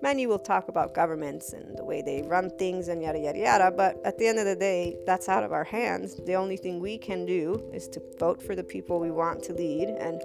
Many 0.05 0.27
will 0.27 0.37
talk 0.37 0.67
about 0.67 0.93
governments 0.93 1.53
and 1.53 1.75
the 1.75 1.83
way 1.83 2.03
they 2.03 2.21
run 2.21 2.51
things 2.59 2.89
and 2.89 3.01
yada 3.01 3.17
yada 3.17 3.39
yada, 3.39 3.71
but 3.75 3.99
at 4.05 4.19
the 4.19 4.27
end 4.27 4.37
of 4.37 4.45
the 4.45 4.55
day, 4.55 4.95
that's 5.03 5.27
out 5.27 5.43
of 5.43 5.51
our 5.51 5.63
hands. 5.63 6.21
The 6.27 6.35
only 6.35 6.57
thing 6.57 6.79
we 6.79 6.99
can 6.99 7.25
do 7.25 7.67
is 7.73 7.87
to 7.87 7.99
vote 8.19 8.39
for 8.39 8.53
the 8.53 8.63
people 8.63 8.99
we 8.99 9.09
want 9.09 9.41
to 9.45 9.53
lead 9.53 9.89
and 9.89 10.21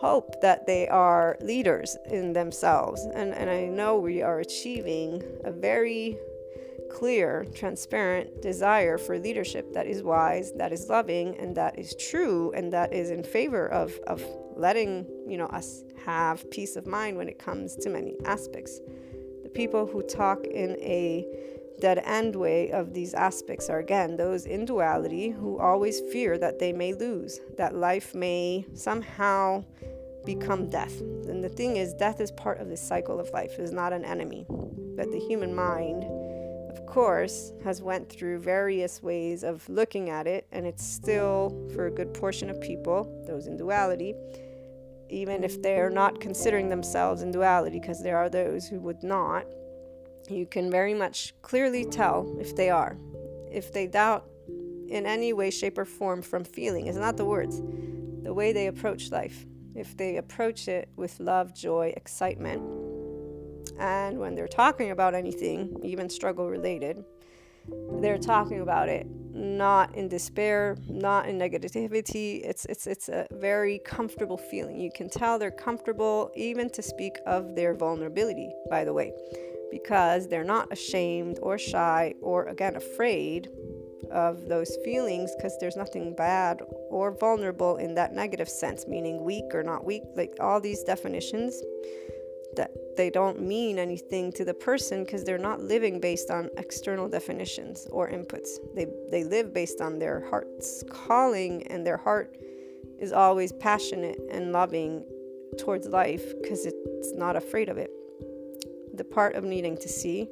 hope 0.00 0.40
that 0.40 0.66
they 0.66 0.88
are 0.88 1.36
leaders 1.40 1.96
in 2.06 2.32
themselves. 2.32 3.06
And, 3.14 3.32
and 3.32 3.48
I 3.48 3.66
know 3.66 3.96
we 3.96 4.22
are 4.22 4.40
achieving 4.40 5.22
a 5.44 5.52
very 5.52 6.18
clear, 6.90 7.46
transparent 7.54 8.42
desire 8.42 8.98
for 8.98 9.20
leadership 9.20 9.72
that 9.72 9.86
is 9.86 10.02
wise, 10.02 10.52
that 10.54 10.72
is 10.72 10.88
loving, 10.88 11.36
and 11.38 11.54
that 11.54 11.78
is 11.78 11.94
true, 11.94 12.50
and 12.56 12.72
that 12.72 12.92
is 12.92 13.10
in 13.10 13.22
favor 13.22 13.68
of, 13.68 13.92
of 14.08 14.20
letting 14.56 15.06
you 15.28 15.38
know 15.38 15.46
us 15.46 15.84
have 16.04 16.50
peace 16.50 16.74
of 16.74 16.88
mind 16.88 17.16
when 17.16 17.28
it 17.28 17.38
comes 17.38 17.76
to 17.76 17.88
many 17.88 18.16
aspects 18.24 18.80
people 19.54 19.86
who 19.86 20.02
talk 20.02 20.44
in 20.44 20.76
a 20.80 21.26
dead 21.80 22.00
end 22.04 22.36
way 22.36 22.70
of 22.70 22.94
these 22.94 23.12
aspects 23.12 23.68
are 23.68 23.80
again 23.80 24.16
those 24.16 24.46
in 24.46 24.64
duality 24.64 25.30
who 25.30 25.58
always 25.58 26.00
fear 26.12 26.38
that 26.38 26.58
they 26.58 26.72
may 26.72 26.94
lose, 26.94 27.40
that 27.56 27.74
life 27.74 28.14
may 28.14 28.64
somehow 28.74 29.64
become 30.24 30.70
death. 30.70 31.00
And 31.00 31.42
the 31.42 31.48
thing 31.48 31.76
is, 31.76 31.92
death 31.94 32.20
is 32.20 32.30
part 32.30 32.60
of 32.60 32.68
the 32.68 32.76
cycle 32.76 33.18
of 33.18 33.30
life, 33.30 33.58
is 33.58 33.72
not 33.72 33.92
an 33.92 34.04
enemy. 34.04 34.46
But 34.48 35.10
the 35.10 35.18
human 35.18 35.54
mind, 35.54 36.04
of 36.70 36.86
course, 36.86 37.52
has 37.64 37.82
went 37.82 38.08
through 38.08 38.38
various 38.38 39.02
ways 39.02 39.42
of 39.42 39.68
looking 39.68 40.10
at 40.10 40.26
it, 40.26 40.46
and 40.52 40.66
it's 40.66 40.86
still, 40.86 41.68
for 41.74 41.86
a 41.86 41.90
good 41.90 42.14
portion 42.14 42.50
of 42.50 42.60
people, 42.60 43.24
those 43.26 43.46
in 43.48 43.56
duality, 43.56 44.14
even 45.12 45.44
if 45.44 45.60
they're 45.60 45.90
not 45.90 46.20
considering 46.20 46.70
themselves 46.70 47.20
in 47.20 47.30
duality, 47.30 47.78
because 47.78 48.02
there 48.02 48.16
are 48.16 48.30
those 48.30 48.66
who 48.66 48.80
would 48.80 49.02
not, 49.02 49.44
you 50.30 50.46
can 50.46 50.70
very 50.70 50.94
much 50.94 51.34
clearly 51.42 51.84
tell 51.84 52.34
if 52.40 52.56
they 52.56 52.70
are. 52.70 52.96
If 53.50 53.72
they 53.72 53.86
doubt 53.86 54.26
in 54.88 55.04
any 55.04 55.34
way, 55.34 55.50
shape, 55.50 55.76
or 55.76 55.84
form 55.84 56.22
from 56.22 56.44
feeling, 56.44 56.86
it's 56.86 56.96
not 56.96 57.18
the 57.18 57.26
words, 57.26 57.60
the 58.22 58.32
way 58.32 58.52
they 58.52 58.68
approach 58.68 59.10
life. 59.10 59.44
If 59.74 59.96
they 59.96 60.16
approach 60.16 60.66
it 60.66 60.88
with 60.96 61.20
love, 61.20 61.54
joy, 61.54 61.92
excitement, 61.96 62.62
and 63.78 64.18
when 64.18 64.34
they're 64.34 64.48
talking 64.48 64.90
about 64.90 65.14
anything, 65.14 65.78
even 65.82 66.08
struggle 66.08 66.48
related, 66.48 67.04
they're 68.00 68.18
talking 68.18 68.60
about 68.60 68.88
it 68.88 69.06
not 69.34 69.94
in 69.94 70.08
despair, 70.08 70.76
not 70.88 71.26
in 71.26 71.38
negativity. 71.38 72.40
It's 72.44 72.64
it's 72.66 72.86
it's 72.86 73.08
a 73.08 73.26
very 73.32 73.80
comfortable 73.84 74.36
feeling. 74.36 74.78
You 74.78 74.90
can 74.94 75.08
tell 75.08 75.38
they're 75.38 75.50
comfortable 75.50 76.30
even 76.36 76.70
to 76.70 76.82
speak 76.82 77.16
of 77.26 77.54
their 77.56 77.74
vulnerability, 77.74 78.52
by 78.70 78.84
the 78.84 78.92
way, 78.92 79.12
because 79.70 80.28
they're 80.28 80.44
not 80.44 80.70
ashamed 80.72 81.38
or 81.42 81.58
shy 81.58 82.14
or 82.20 82.46
again 82.46 82.76
afraid 82.76 83.48
of 84.10 84.46
those 84.48 84.76
feelings 84.84 85.34
because 85.36 85.56
there's 85.58 85.76
nothing 85.76 86.14
bad 86.14 86.60
or 86.90 87.12
vulnerable 87.12 87.76
in 87.76 87.94
that 87.94 88.12
negative 88.12 88.48
sense, 88.48 88.86
meaning 88.86 89.24
weak 89.24 89.54
or 89.54 89.62
not 89.62 89.86
weak, 89.86 90.02
like 90.14 90.34
all 90.38 90.60
these 90.60 90.82
definitions 90.82 91.62
they 92.96 93.10
don't 93.10 93.40
mean 93.40 93.78
anything 93.78 94.32
to 94.32 94.44
the 94.44 94.54
person 94.54 95.04
because 95.04 95.24
they're 95.24 95.38
not 95.38 95.60
living 95.60 96.00
based 96.00 96.30
on 96.30 96.48
external 96.56 97.08
definitions 97.08 97.86
or 97.90 98.10
inputs. 98.10 98.48
They, 98.74 98.86
they 99.10 99.24
live 99.24 99.52
based 99.52 99.80
on 99.80 99.98
their 99.98 100.26
heart's 100.28 100.84
calling, 100.90 101.66
and 101.68 101.86
their 101.86 101.96
heart 101.96 102.36
is 102.98 103.12
always 103.12 103.52
passionate 103.52 104.18
and 104.30 104.52
loving 104.52 105.04
towards 105.58 105.86
life 105.86 106.32
because 106.40 106.66
it's 106.66 107.12
not 107.14 107.36
afraid 107.36 107.68
of 107.68 107.78
it. 107.78 107.90
The 108.94 109.04
part 109.04 109.34
of 109.34 109.44
needing 109.44 109.76
to 109.78 109.88
see 109.88 110.28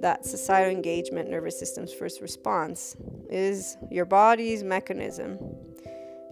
that 0.00 0.26
societal 0.26 0.72
engagement, 0.74 1.30
nervous 1.30 1.58
system's 1.58 1.92
first 1.92 2.20
response, 2.20 2.96
is 3.30 3.76
your 3.90 4.04
body's 4.04 4.62
mechanism 4.64 5.38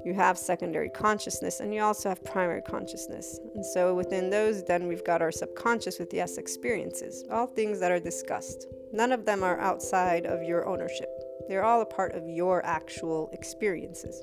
you 0.04 0.14
have 0.14 0.38
secondary 0.38 0.88
consciousness 0.88 1.60
and 1.60 1.74
you 1.74 1.82
also 1.82 2.08
have 2.08 2.24
primary 2.24 2.62
consciousness. 2.62 3.38
And 3.54 3.64
so 3.64 3.94
within 3.94 4.30
those, 4.30 4.64
then 4.64 4.86
we've 4.86 5.04
got 5.04 5.22
our 5.22 5.32
subconscious 5.32 5.98
with 5.98 6.12
yes 6.12 6.38
experiences, 6.38 7.24
all 7.30 7.46
things 7.46 7.80
that 7.80 7.92
are 7.92 8.00
discussed. 8.00 8.66
None 8.92 9.12
of 9.12 9.24
them 9.24 9.42
are 9.42 9.58
outside 9.60 10.26
of 10.26 10.42
your 10.42 10.66
ownership, 10.66 11.08
they're 11.48 11.64
all 11.64 11.80
a 11.80 11.86
part 11.86 12.14
of 12.14 12.28
your 12.28 12.64
actual 12.64 13.28
experiences. 13.32 14.22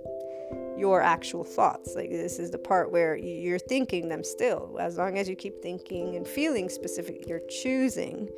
Your 0.78 1.02
actual 1.02 1.44
thoughts. 1.44 1.94
Like, 1.96 2.10
this 2.10 2.40
is 2.40 2.52
the 2.52 2.58
part 2.58 2.92
where 2.92 3.18
you're 3.18 3.60
thinking 3.60 4.08
them 4.08 4.24
still. 4.24 4.78
As 4.80 4.98
long 4.98 5.18
as 5.18 5.28
you 5.28 5.36
keep 5.36 5.62
thinking 5.62 6.16
and 6.16 6.26
feeling 6.26 6.70
specific, 6.70 7.28
you're 7.28 7.42
choosing 7.50 8.30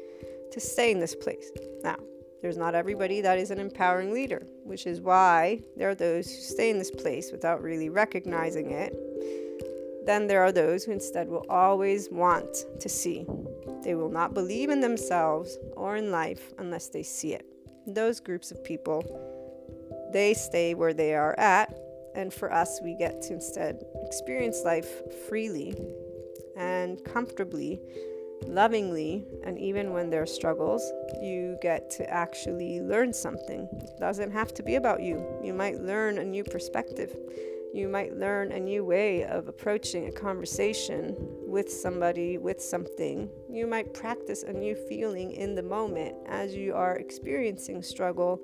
to 0.52 0.60
stay 0.60 0.92
in 0.92 1.00
this 1.00 1.14
place. 1.14 1.52
Now, 1.84 1.98
there's 2.42 2.58
not 2.58 2.76
everybody 2.76 3.22
that 3.22 3.38
is 3.38 3.52
an 3.52 3.60
empowering 3.60 4.14
leader, 4.14 4.46
which 4.64 4.88
is 4.88 5.02
why 5.02 5.62
there 5.76 5.90
are 5.90 5.96
those 5.96 6.30
who 6.30 6.42
stay 6.42 6.70
in 6.70 6.80
this 6.80 6.92
place 6.92 7.32
without 7.32 7.62
really 7.62 7.90
recognizing 7.90 8.72
it. 8.72 8.96
Then 10.06 10.28
there 10.28 10.42
are 10.42 10.52
those 10.52 10.84
who 10.84 10.92
instead 10.92 11.28
will 11.28 11.46
always 11.50 12.10
want 12.10 12.66
to 12.80 12.90
see. 12.90 13.26
They 13.84 13.96
will 13.96 14.10
not 14.10 14.34
believe 14.34 14.70
in 14.70 14.80
themselves 14.80 15.58
or 15.76 15.98
in 15.98 16.12
life 16.12 16.54
unless 16.58 16.88
they 16.88 17.04
see 17.04 17.34
it. 17.34 17.46
Those 17.86 18.20
groups 18.20 18.52
of 18.52 18.64
people, 18.64 19.04
they 20.14 20.34
stay 20.34 20.74
where 20.74 20.94
they 20.94 21.14
are 21.14 21.38
at, 21.38 21.78
and 22.16 22.34
for 22.34 22.52
us, 22.52 22.80
we 22.82 22.96
get 22.96 23.22
to 23.24 23.34
instead 23.34 23.84
experience 24.06 24.64
life 24.64 24.90
freely 25.28 25.76
and 26.58 27.04
comfortably 27.04 27.80
lovingly, 28.48 29.26
and 29.44 29.58
even 29.60 29.94
when 29.94 30.10
there 30.10 30.22
are 30.22 30.28
struggles, 30.28 30.92
you 31.22 31.58
get 31.62 31.90
to 31.92 32.10
actually 32.10 32.82
learn 32.82 33.14
something. 33.14 33.68
It 33.72 34.00
doesn't 34.00 34.32
have 34.32 34.54
to 34.56 34.64
be 34.64 34.76
about 34.76 35.02
you. 35.02 35.26
You 35.44 35.54
might 35.54 35.80
learn 35.80 36.18
a 36.18 36.24
new 36.24 36.44
perspective. 36.44 37.16
You 37.74 37.88
might 37.88 38.18
learn 38.18 38.52
a 38.52 38.60
new 38.60 38.84
way 38.84 39.26
of 39.26 39.48
approaching 39.48 40.08
a 40.08 40.12
conversation 40.12 41.16
with 41.46 41.72
somebody, 41.72 42.38
with 42.38 42.60
something. 42.60 43.30
You 43.48 43.68
might 43.68 43.94
practice 43.94 44.44
a 44.44 44.54
new 44.54 44.76
feeling 44.76 45.34
in 45.34 45.54
the 45.54 45.64
moment 45.64 46.16
as 46.28 46.56
you 46.56 46.74
are 46.74 46.96
experiencing 46.96 47.84
struggle, 47.84 48.42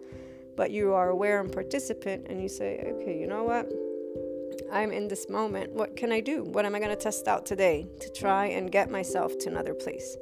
but 0.56 0.70
you 0.72 0.94
are 0.94 1.10
aware 1.10 1.40
and 1.42 1.52
participant, 1.52 2.28
and 2.30 2.42
you 2.42 2.48
say, 2.48 2.84
okay, 2.86 3.20
you 3.20 3.26
know 3.28 3.44
what? 3.44 3.72
I'm 4.72 4.92
in 4.92 5.08
this 5.08 5.30
moment. 5.30 5.72
What 5.72 5.96
can 5.96 6.12
I 6.12 6.20
do? 6.20 6.44
What 6.44 6.66
am 6.66 6.76
I 6.76 6.80
going 6.80 6.96
to 6.96 6.96
test 6.96 7.28
out 7.28 7.46
today 7.46 7.88
to 8.00 8.12
try 8.12 8.48
and 8.48 8.72
get 8.72 8.90
myself 8.90 9.38
to 9.40 9.50
another 9.50 9.74
place? 9.74 10.18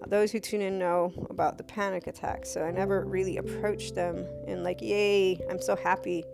Now, 0.00 0.06
those 0.08 0.32
who 0.32 0.40
tune 0.40 0.62
in 0.62 0.78
know 0.78 1.12
about 1.30 1.58
the 1.58 1.64
panic 1.64 2.06
attacks, 2.06 2.50
so 2.50 2.62
I 2.62 2.70
never 2.70 3.04
really 3.04 3.36
approached 3.36 3.94
them 3.94 4.26
in 4.46 4.62
like, 4.62 4.80
yay, 4.80 5.38
I'm 5.50 5.60
so 5.60 5.76
happy 5.76 6.24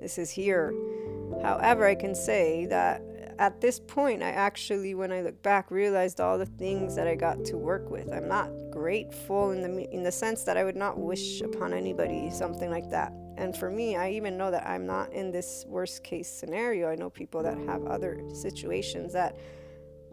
this 0.00 0.18
is 0.18 0.30
here. 0.30 0.74
However, 1.42 1.86
I 1.86 1.94
can 1.94 2.14
say 2.14 2.66
that 2.66 3.02
at 3.38 3.60
this 3.60 3.80
point, 3.80 4.22
I 4.22 4.30
actually, 4.30 4.94
when 4.94 5.10
I 5.12 5.22
look 5.22 5.42
back, 5.42 5.70
realized 5.70 6.20
all 6.20 6.38
the 6.38 6.46
things 6.46 6.94
that 6.96 7.06
I 7.06 7.14
got 7.14 7.44
to 7.46 7.56
work 7.56 7.90
with. 7.90 8.12
I'm 8.12 8.28
not 8.28 8.50
grateful 8.70 9.50
in 9.50 9.62
the 9.62 9.90
in 9.90 10.02
the 10.02 10.12
sense 10.12 10.44
that 10.44 10.56
I 10.56 10.64
would 10.64 10.76
not 10.76 10.98
wish 10.98 11.40
upon 11.40 11.72
anybody 11.72 12.30
something 12.30 12.70
like 12.70 12.90
that. 12.90 13.12
And 13.42 13.56
for 13.56 13.72
me, 13.72 13.96
I 13.96 14.12
even 14.12 14.38
know 14.38 14.52
that 14.52 14.68
I'm 14.68 14.86
not 14.86 15.12
in 15.12 15.32
this 15.32 15.64
worst 15.66 16.04
case 16.04 16.28
scenario. 16.28 16.88
I 16.88 16.94
know 16.94 17.10
people 17.10 17.42
that 17.42 17.58
have 17.66 17.84
other 17.86 18.22
situations 18.32 19.12
that 19.14 19.36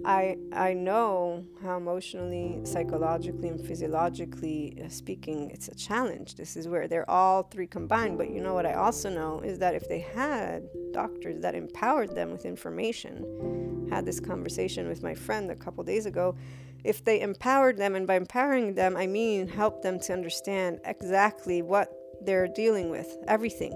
I 0.03 0.37
I 0.51 0.73
know 0.73 1.45
how 1.61 1.77
emotionally, 1.77 2.59
psychologically, 2.63 3.49
and 3.49 3.61
physiologically 3.63 4.81
uh, 4.83 4.89
speaking, 4.89 5.51
it's 5.51 5.67
a 5.67 5.75
challenge. 5.75 6.35
This 6.35 6.57
is 6.57 6.67
where 6.67 6.87
they're 6.87 7.07
all 7.07 7.43
three 7.43 7.67
combined. 7.67 8.17
But 8.17 8.31
you 8.31 8.41
know 8.41 8.55
what 8.55 8.65
I 8.65 8.73
also 8.73 9.11
know 9.11 9.41
is 9.41 9.59
that 9.59 9.75
if 9.75 9.87
they 9.87 9.99
had 9.99 10.67
doctors 10.91 11.39
that 11.41 11.53
empowered 11.53 12.15
them 12.15 12.31
with 12.31 12.45
information, 12.45 13.87
had 13.91 14.07
this 14.07 14.19
conversation 14.19 14.87
with 14.87 15.03
my 15.03 15.13
friend 15.13 15.51
a 15.51 15.55
couple 15.55 15.83
days 15.83 16.07
ago, 16.07 16.35
if 16.83 17.03
they 17.03 17.21
empowered 17.21 17.77
them, 17.77 17.93
and 17.93 18.07
by 18.07 18.15
empowering 18.15 18.73
them, 18.73 18.97
I 18.97 19.05
mean 19.05 19.47
help 19.47 19.83
them 19.83 19.99
to 19.99 20.13
understand 20.13 20.79
exactly 20.85 21.61
what 21.61 21.93
they're 22.21 22.47
dealing 22.47 22.89
with, 22.89 23.17
everything, 23.27 23.73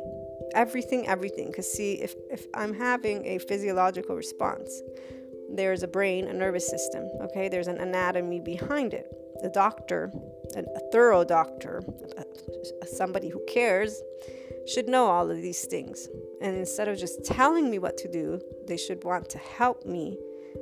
everything, 0.53 1.07
everything. 1.07 1.47
Because 1.47 1.71
see, 1.71 1.93
if 1.93 2.15
if 2.29 2.45
I'm 2.53 2.73
having 2.73 3.25
a 3.25 3.39
physiological 3.39 4.15
response 4.15 4.81
there's 5.55 5.83
a 5.83 5.87
brain, 5.87 6.27
a 6.27 6.33
nervous 6.33 6.67
system, 6.67 7.03
okay? 7.21 7.47
There's 7.47 7.67
an 7.67 7.77
anatomy 7.77 8.39
behind 8.39 8.93
it. 8.93 9.07
The 9.41 9.49
doctor, 9.49 10.11
a 10.55 10.91
thorough 10.91 11.23
doctor, 11.23 11.81
somebody 12.85 13.29
who 13.29 13.41
cares, 13.47 14.01
should 14.67 14.87
know 14.87 15.05
all 15.05 15.29
of 15.29 15.37
these 15.37 15.65
things. 15.65 16.07
And 16.41 16.55
instead 16.55 16.87
of 16.87 16.97
just 16.97 17.23
telling 17.23 17.69
me 17.69 17.79
what 17.79 17.97
to 17.97 18.11
do, 18.11 18.39
they 18.67 18.77
should 18.77 19.03
want 19.03 19.29
to 19.29 19.37
help 19.37 19.85
me 19.85 20.17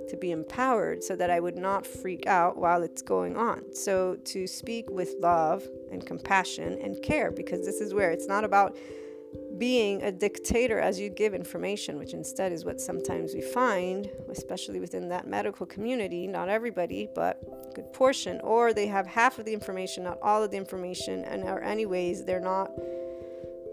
to 0.09 0.17
be 0.17 0.31
empowered 0.31 1.03
so 1.03 1.15
that 1.15 1.29
I 1.29 1.39
would 1.39 1.57
not 1.57 1.85
freak 1.85 2.27
out 2.27 2.57
while 2.57 2.83
it's 2.83 3.01
going 3.01 3.37
on. 3.37 3.73
So, 3.73 4.15
to 4.25 4.47
speak 4.47 4.89
with 4.89 5.15
love 5.19 5.67
and 5.91 6.05
compassion 6.05 6.79
and 6.81 7.01
care, 7.01 7.31
because 7.31 7.65
this 7.65 7.81
is 7.81 7.93
where 7.93 8.11
it's 8.11 8.27
not 8.27 8.43
about 8.43 8.75
being 9.57 10.01
a 10.01 10.11
dictator 10.11 10.79
as 10.79 10.99
you 10.99 11.09
give 11.09 11.33
information, 11.33 11.97
which 11.97 12.13
instead 12.13 12.51
is 12.51 12.65
what 12.65 12.81
sometimes 12.81 13.33
we 13.33 13.41
find, 13.41 14.09
especially 14.29 14.79
within 14.79 15.09
that 15.09 15.27
medical 15.27 15.65
community. 15.65 16.25
Not 16.27 16.49
everybody, 16.49 17.07
but 17.13 17.39
a 17.69 17.73
good 17.75 17.93
portion. 17.93 18.39
Or 18.43 18.73
they 18.73 18.87
have 18.87 19.05
half 19.05 19.39
of 19.39 19.45
the 19.45 19.53
information, 19.53 20.03
not 20.03 20.17
all 20.21 20.43
of 20.43 20.51
the 20.51 20.57
information, 20.57 21.23
and 21.25 21.43
or 21.43 21.61
anyways, 21.61 22.25
they're 22.25 22.39
not 22.39 22.71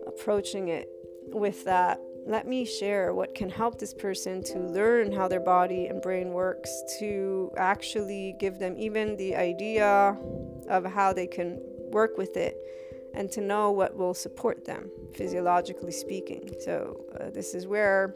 approaching 0.07 0.69
it 0.69 0.89
with 1.33 1.65
that. 1.65 2.01
Let 2.29 2.47
me 2.47 2.67
share 2.67 3.15
what 3.15 3.35
can 3.35 3.49
help 3.49 3.79
this 3.79 3.95
person 3.95 4.43
to 4.45 4.59
learn 4.59 5.13
how 5.13 5.29
their 5.29 5.41
body 5.41 5.87
and 5.87 6.03
brain 6.03 6.35
works, 6.35 6.71
to 6.99 7.51
actually 7.57 8.37
give 8.39 8.59
them 8.59 8.75
even 8.77 9.17
the 9.17 9.35
idea 9.35 10.15
of 10.69 10.85
how 10.85 11.15
they 11.15 11.27
can 11.27 11.59
work 11.91 12.19
with 12.19 12.37
it 12.37 12.59
and 13.15 13.33
to 13.33 13.41
know 13.41 13.71
what 13.71 13.97
will 13.97 14.13
support 14.13 14.67
them, 14.67 14.91
physiologically 15.15 15.91
speaking. 15.91 16.55
So, 16.61 17.03
uh, 17.19 17.31
this 17.31 17.55
is 17.55 17.67
where 17.67 18.15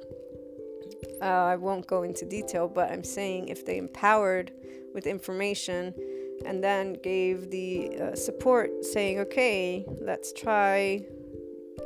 uh, 1.22 1.25
I 1.25 1.57
won't 1.57 1.87
go 1.87 2.03
into 2.03 2.27
detail, 2.27 2.68
but 2.68 2.92
I'm 2.92 3.05
saying 3.05 3.48
if 3.48 3.64
they 3.64 3.79
empowered 3.79 4.53
with 4.92 5.07
information 5.07 5.94
and 6.44 6.62
then 6.62 6.98
gave 7.03 7.51
the 7.51 7.98
uh, 7.98 8.14
support, 8.14 8.85
saying, 8.85 9.20
okay, 9.20 9.87
let's 10.03 10.35
try 10.35 11.07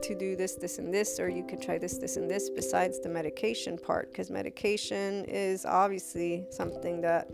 to 0.03 0.15
do 0.15 0.37
this, 0.37 0.55
this, 0.55 0.79
and 0.79 0.93
this, 0.93 1.19
or 1.21 1.29
you 1.29 1.45
could 1.45 1.63
try 1.63 1.79
this, 1.79 1.99
this, 1.99 2.17
and 2.17 2.31
this, 2.31 2.51
besides 2.51 3.01
the 3.01 3.09
medication 3.09 3.79
part, 3.79 4.11
because 4.11 4.31
medication 4.31 5.25
is 5.27 5.65
obviously 5.65 6.47
something 6.51 7.01
that 7.01 7.31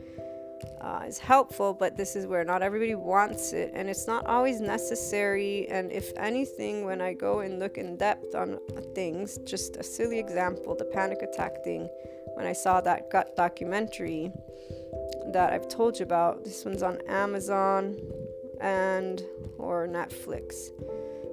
uh, 0.80 1.04
is 1.06 1.18
helpful, 1.18 1.74
but 1.74 1.96
this 1.96 2.16
is 2.16 2.26
where 2.26 2.44
not 2.44 2.62
everybody 2.62 2.94
wants 2.94 3.52
it, 3.52 3.70
and 3.74 3.88
it's 3.88 4.06
not 4.06 4.26
always 4.26 4.60
necessary. 4.60 5.66
And 5.68 5.92
if 5.92 6.12
anything, 6.16 6.84
when 6.84 7.00
I 7.00 7.12
go 7.12 7.40
and 7.40 7.58
look 7.58 7.78
in 7.78 7.96
depth 7.96 8.34
on 8.34 8.58
things, 8.94 9.38
just 9.44 9.76
a 9.76 9.82
silly 9.82 10.18
example, 10.18 10.74
the 10.74 10.84
panic 10.84 11.22
attack 11.22 11.62
thing, 11.64 11.88
when 12.34 12.46
I 12.46 12.52
saw 12.52 12.80
that 12.80 13.10
gut 13.10 13.36
documentary 13.36 14.32
that 15.32 15.52
I've 15.52 15.68
told 15.68 15.98
you 15.98 16.04
about, 16.04 16.44
this 16.44 16.64
one's 16.64 16.82
on 16.82 16.98
Amazon 17.08 17.96
and 18.60 19.22
or 19.58 19.86
Netflix, 19.86 20.70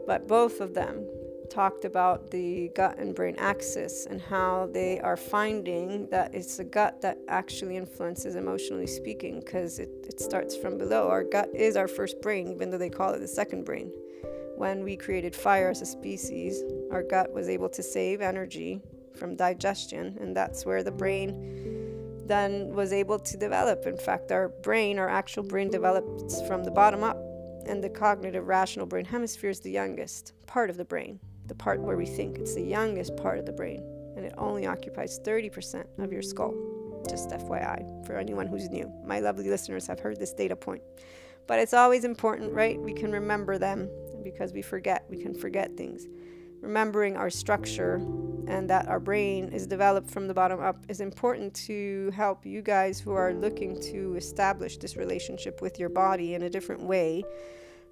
but 0.05 0.27
both 0.27 0.59
of 0.59 0.73
them 0.73 1.07
talked 1.49 1.85
about 1.85 2.29
the 2.31 2.69
gut 2.75 2.97
and 2.97 3.15
brain 3.15 3.35
axis 3.37 4.05
and 4.05 4.21
how 4.21 4.69
they 4.71 4.99
are 4.99 5.17
finding 5.17 6.07
that 6.09 6.33
it's 6.33 6.57
the 6.57 6.63
gut 6.63 7.01
that 7.01 7.17
actually 7.27 7.77
influences 7.77 8.35
emotionally 8.35 8.87
speaking 8.87 9.39
because 9.39 9.79
it, 9.79 9.89
it 10.07 10.19
starts 10.19 10.55
from 10.55 10.77
below. 10.77 11.09
Our 11.09 11.23
gut 11.23 11.49
is 11.53 11.75
our 11.75 11.87
first 11.87 12.21
brain, 12.21 12.51
even 12.51 12.69
though 12.69 12.77
they 12.77 12.89
call 12.89 13.13
it 13.13 13.19
the 13.19 13.27
second 13.27 13.65
brain. 13.65 13.91
When 14.55 14.83
we 14.83 14.97
created 14.97 15.35
fire 15.35 15.69
as 15.69 15.81
a 15.81 15.85
species, 15.85 16.63
our 16.91 17.03
gut 17.03 17.31
was 17.31 17.49
able 17.49 17.69
to 17.69 17.81
save 17.81 18.21
energy 18.21 18.81
from 19.15 19.35
digestion, 19.35 20.17
and 20.19 20.35
that's 20.35 20.65
where 20.65 20.83
the 20.83 20.91
brain 20.91 22.25
then 22.25 22.69
was 22.73 22.93
able 22.93 23.17
to 23.17 23.37
develop. 23.37 23.87
In 23.87 23.97
fact, 23.97 24.31
our 24.31 24.49
brain, 24.49 24.99
our 24.99 25.09
actual 25.09 25.43
brain, 25.43 25.69
develops 25.71 26.41
from 26.47 26.63
the 26.63 26.71
bottom 26.71 27.03
up, 27.03 27.17
and 27.65 27.83
the 27.83 27.89
cognitive 27.89 28.47
rational 28.47 28.85
brain 28.85 29.05
hemisphere 29.05 29.49
is 29.49 29.59
the 29.61 29.71
youngest 29.71 30.33
part 30.45 30.69
of 30.69 30.77
the 30.77 30.85
brain 30.85 31.19
the 31.49 31.55
part 31.55 31.81
where 31.81 31.97
we 31.97 32.05
think. 32.05 32.37
It's 32.37 32.55
the 32.55 32.61
youngest 32.61 33.17
part 33.17 33.39
of 33.39 33.45
the 33.45 33.51
brain, 33.51 33.83
and 34.15 34.25
it 34.25 34.33
only 34.37 34.65
occupies 34.65 35.19
30% 35.19 35.85
of 35.97 36.13
your 36.13 36.21
skull. 36.21 36.53
Just 37.09 37.31
FYI, 37.31 38.05
for 38.05 38.17
anyone 38.17 38.47
who's 38.47 38.69
new. 38.69 38.91
My 39.03 39.19
lovely 39.19 39.49
listeners 39.49 39.87
have 39.87 39.99
heard 39.99 40.19
this 40.19 40.33
data 40.33 40.55
point. 40.55 40.83
But 41.47 41.59
it's 41.59 41.73
always 41.73 42.05
important, 42.05 42.53
right? 42.53 42.79
We 42.79 42.93
can 42.93 43.11
remember 43.11 43.57
them 43.57 43.89
because 44.23 44.53
we 44.53 44.61
forget. 44.61 45.05
We 45.09 45.17
can 45.17 45.33
forget 45.33 45.75
things. 45.75 46.07
Remembering 46.61 47.17
our 47.17 47.29
structure 47.29 47.95
and 48.47 48.69
that 48.69 48.87
our 48.87 48.99
brain 48.99 49.49
is 49.49 49.65
developed 49.65 50.11
from 50.11 50.27
the 50.27 50.33
bottom 50.33 50.59
up 50.59 50.83
is 50.89 50.99
important 50.99 51.53
to 51.53 52.11
help 52.13 52.45
you 52.45 52.61
guys 52.61 52.99
who 52.99 53.11
are 53.11 53.33
looking 53.33 53.81
to 53.81 54.15
establish 54.15 54.77
this 54.77 54.97
relationship 54.97 55.61
with 55.61 55.79
your 55.79 55.89
body 55.89 56.33
in 56.35 56.43
a 56.43 56.49
different 56.49 56.81
way 56.83 57.23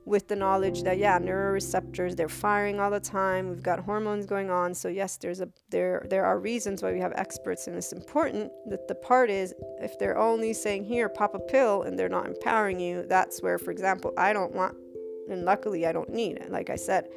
with 0.07 0.29
the 0.29 0.35
knowledge 0.35 0.83
that 0.83 0.97
yeah 0.97 1.19
neuroreceptors 1.19 2.15
they're 2.15 2.29
firing 2.29 2.79
all 2.79 2.89
the 2.89 2.99
time. 2.99 3.49
We've 3.49 3.61
got 3.61 3.79
hormones 3.79 4.25
going 4.25 4.49
on. 4.49 4.73
So 4.73 4.87
yes 4.87 5.17
there's 5.17 5.41
a 5.41 5.49
there 5.69 6.07
there 6.09 6.25
are 6.25 6.39
reasons 6.39 6.81
why 6.81 6.93
we 6.93 6.99
have 6.99 7.11
experts 7.15 7.67
and 7.67 7.75
it's 7.75 7.91
important 7.91 8.51
that 8.69 8.87
the 8.87 8.95
part 8.95 9.29
is 9.29 9.53
if 9.81 9.99
they're 9.99 10.17
only 10.17 10.53
saying 10.53 10.85
here 10.85 11.09
pop 11.09 11.35
a 11.35 11.39
pill 11.39 11.83
and 11.83 11.99
they're 11.99 12.07
not 12.07 12.25
empowering 12.25 12.79
you 12.79 13.05
that's 13.07 13.41
where 13.41 13.57
for 13.57 13.71
example 13.71 14.13
i 14.17 14.31
don't 14.31 14.53
want 14.53 14.75
and 15.29 15.43
luckily 15.43 15.85
i 15.85 15.91
don't 15.91 16.09
need 16.09 16.37
it 16.37 16.51
like 16.51 16.69
i 16.69 16.75
said. 16.75 17.07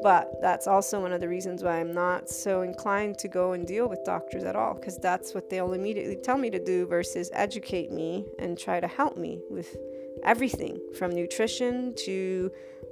But 0.00 0.40
that's 0.40 0.68
also 0.68 1.00
one 1.00 1.12
of 1.12 1.20
the 1.20 1.28
reasons 1.28 1.64
why 1.64 1.80
i'm 1.80 1.92
not 1.92 2.28
so 2.28 2.60
inclined 2.62 3.18
to 3.18 3.28
go 3.28 3.52
and 3.54 3.66
deal 3.66 3.88
with 3.88 4.04
doctors 4.04 4.44
at 4.44 4.54
all 4.54 4.74
because 4.74 4.98
that's 4.98 5.34
what 5.34 5.48
they'll 5.48 5.72
immediately 5.72 6.18
tell 6.22 6.36
me 6.36 6.50
to 6.50 6.62
do 6.62 6.86
versus 6.86 7.30
educate 7.32 7.90
me 7.90 8.26
and 8.38 8.58
try 8.58 8.78
to 8.80 8.86
help 8.86 9.16
me 9.16 9.40
with 9.50 9.76
everything 10.22 10.78
from 10.98 11.14
nutrition 11.14 11.94
to 11.96 12.50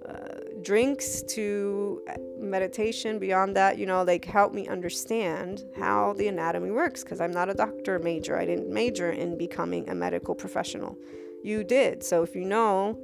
uh, 0.09 0.41
drinks 0.63 1.23
to 1.23 2.01
meditation 2.39 3.19
beyond 3.19 3.57
that 3.57 3.79
you 3.79 3.87
know 3.87 4.03
like 4.03 4.25
help 4.25 4.53
me 4.53 4.67
understand 4.69 5.65
how 5.77 6.13
the 6.15 6.29
anatomy 6.29 6.71
works 6.71 7.03
because 7.03 7.21
i'm 7.21 7.33
not 7.33 7.49
a 7.49 7.55
doctor 7.55 7.99
major. 7.99 8.37
I 8.37 8.45
didn't 8.45 8.73
major 8.73 9.11
in 9.11 9.37
becoming 9.37 9.89
a 9.89 9.95
medical 9.95 10.35
professional. 10.35 10.97
You 11.43 11.65
did 11.65 12.03
so 12.03 12.23
if 12.23 12.35
you 12.35 12.45
know 12.45 12.99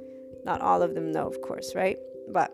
not 0.45 0.61
all 0.61 0.81
of 0.81 0.95
them 0.95 1.11
know 1.11 1.27
of 1.27 1.41
course 1.41 1.75
right? 1.75 1.97
But 2.29 2.51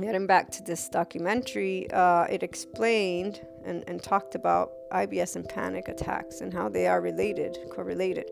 getting 0.00 0.26
back 0.26 0.50
to 0.52 0.62
this 0.62 0.88
documentary 0.88 1.90
uh, 1.90 2.24
it 2.24 2.42
explained 2.42 3.40
and, 3.64 3.84
and 3.86 4.02
talked 4.02 4.34
about 4.34 4.70
ibs 4.92 5.36
and 5.36 5.48
panic 5.48 5.88
attacks 5.88 6.40
and 6.40 6.52
how 6.52 6.68
they 6.68 6.86
are 6.86 7.00
related 7.00 7.58
correlated 7.70 8.28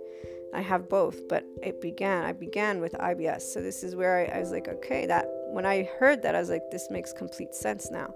I 0.52 0.60
have 0.60 0.88
both, 0.88 1.28
but 1.28 1.44
it 1.62 1.80
began, 1.80 2.24
I 2.24 2.32
began 2.32 2.80
with 2.80 2.92
IBS. 2.92 3.42
So 3.42 3.60
this 3.62 3.82
is 3.82 3.94
where 3.94 4.18
I, 4.18 4.36
I, 4.36 4.40
was 4.40 4.50
like, 4.50 4.68
okay, 4.68 5.06
that 5.06 5.26
when 5.50 5.64
I 5.64 5.84
heard 5.98 6.22
that, 6.22 6.34
I 6.34 6.40
was 6.40 6.50
like, 6.50 6.70
this 6.70 6.90
makes 6.90 7.12
complete 7.12 7.54
sense 7.54 7.90
now. 7.90 8.12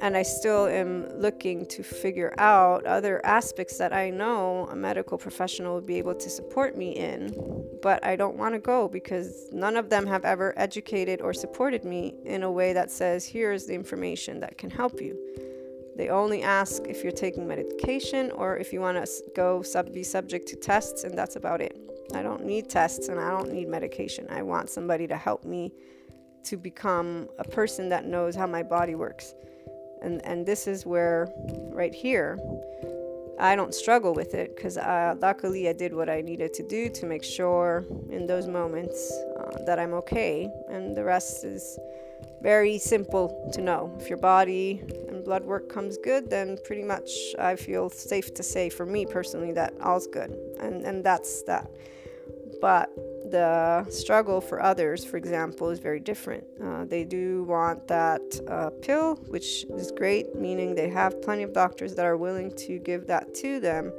And 0.00 0.16
I 0.16 0.22
still 0.22 0.66
am 0.66 1.08
looking 1.18 1.66
to 1.66 1.82
figure 1.82 2.34
out 2.38 2.86
other 2.86 3.24
aspects 3.24 3.76
that 3.78 3.92
I 3.92 4.10
know 4.10 4.66
a 4.70 4.76
medical 4.76 5.18
professional 5.18 5.74
would 5.74 5.86
be 5.86 5.98
able 5.98 6.14
to 6.14 6.30
support 6.30 6.76
me 6.76 6.92
in, 6.92 7.34
but 7.82 8.04
I 8.04 8.16
don't 8.16 8.36
want 8.36 8.54
to 8.54 8.58
go 8.58 8.88
because 8.88 9.48
none 9.52 9.76
of 9.76 9.90
them 9.90 10.06
have 10.06 10.24
ever 10.24 10.54
educated 10.56 11.20
or 11.20 11.34
supported 11.34 11.84
me 11.84 12.14
in 12.24 12.42
a 12.42 12.50
way 12.50 12.72
that 12.72 12.90
says, 12.90 13.26
here's 13.26 13.66
the 13.66 13.74
information 13.74 14.40
that 14.40 14.56
can 14.56 14.70
help 14.70 15.00
you. 15.00 15.18
They 15.96 16.08
only 16.08 16.42
ask 16.42 16.82
if 16.88 17.02
you're 17.02 17.12
taking 17.12 17.46
medication 17.46 18.30
or 18.32 18.56
if 18.58 18.72
you 18.72 18.80
want 18.80 19.04
to 19.04 19.22
go 19.36 19.62
sub- 19.62 19.92
be 19.92 20.02
subject 20.02 20.48
to 20.48 20.56
tests, 20.56 21.04
and 21.04 21.16
that's 21.16 21.36
about 21.36 21.60
it. 21.60 21.76
I 22.14 22.22
don't 22.22 22.44
need 22.44 22.68
tests 22.68 23.08
and 23.08 23.18
I 23.18 23.30
don't 23.30 23.52
need 23.52 23.68
medication. 23.68 24.26
I 24.28 24.42
want 24.42 24.68
somebody 24.70 25.06
to 25.06 25.16
help 25.16 25.44
me 25.44 25.72
to 26.44 26.56
become 26.56 27.28
a 27.38 27.44
person 27.44 27.88
that 27.88 28.04
knows 28.04 28.34
how 28.34 28.46
my 28.46 28.62
body 28.62 28.94
works. 28.94 29.34
And, 30.02 30.24
and 30.26 30.44
this 30.44 30.66
is 30.66 30.84
where, 30.84 31.28
right 31.72 31.94
here, 31.94 32.38
I 33.38 33.56
don't 33.56 33.74
struggle 33.74 34.14
with 34.14 34.34
it 34.34 34.54
because 34.54 34.76
uh, 34.76 35.16
luckily 35.20 35.68
I 35.68 35.72
did 35.72 35.92
what 35.94 36.08
I 36.08 36.20
needed 36.20 36.54
to 36.54 36.68
do 36.68 36.88
to 36.90 37.06
make 37.06 37.24
sure 37.24 37.84
in 38.10 38.26
those 38.26 38.46
moments 38.46 39.12
uh, 39.38 39.64
that 39.66 39.78
I'm 39.78 39.94
okay. 39.94 40.48
And 40.68 40.96
the 40.96 41.04
rest 41.04 41.44
is 41.44 41.78
very 42.42 42.78
simple 42.78 43.50
to 43.54 43.60
know. 43.60 43.96
If 43.98 44.08
your 44.08 44.18
body 44.18 44.82
and 45.08 45.13
blood 45.24 45.44
work 45.44 45.68
comes 45.68 45.96
good, 45.98 46.30
then 46.30 46.58
pretty 46.64 46.82
much 46.82 47.10
I 47.38 47.56
feel 47.56 47.90
safe 47.90 48.34
to 48.34 48.42
say 48.42 48.68
for 48.68 48.86
me 48.86 49.06
personally 49.06 49.52
that 49.52 49.74
all's 49.80 50.06
good. 50.06 50.36
And, 50.60 50.82
and 50.82 51.04
that's 51.04 51.42
that. 51.44 51.70
But 52.60 52.90
the 53.30 53.86
struggle 53.90 54.40
for 54.40 54.62
others, 54.62 55.04
for 55.04 55.16
example, 55.16 55.70
is 55.70 55.78
very 55.78 56.00
different. 56.00 56.44
Uh, 56.62 56.84
they 56.84 57.04
do 57.04 57.44
want 57.44 57.88
that 57.88 58.22
uh, 58.48 58.70
pill, 58.80 59.16
which 59.28 59.64
is 59.64 59.90
great, 59.90 60.34
meaning 60.34 60.74
they 60.74 60.88
have 60.88 61.20
plenty 61.22 61.42
of 61.42 61.52
doctors 61.52 61.94
that 61.94 62.04
are 62.04 62.16
willing 62.16 62.54
to 62.56 62.78
give 62.78 63.06
that 63.06 63.34
to 63.34 63.60
them. 63.60 63.92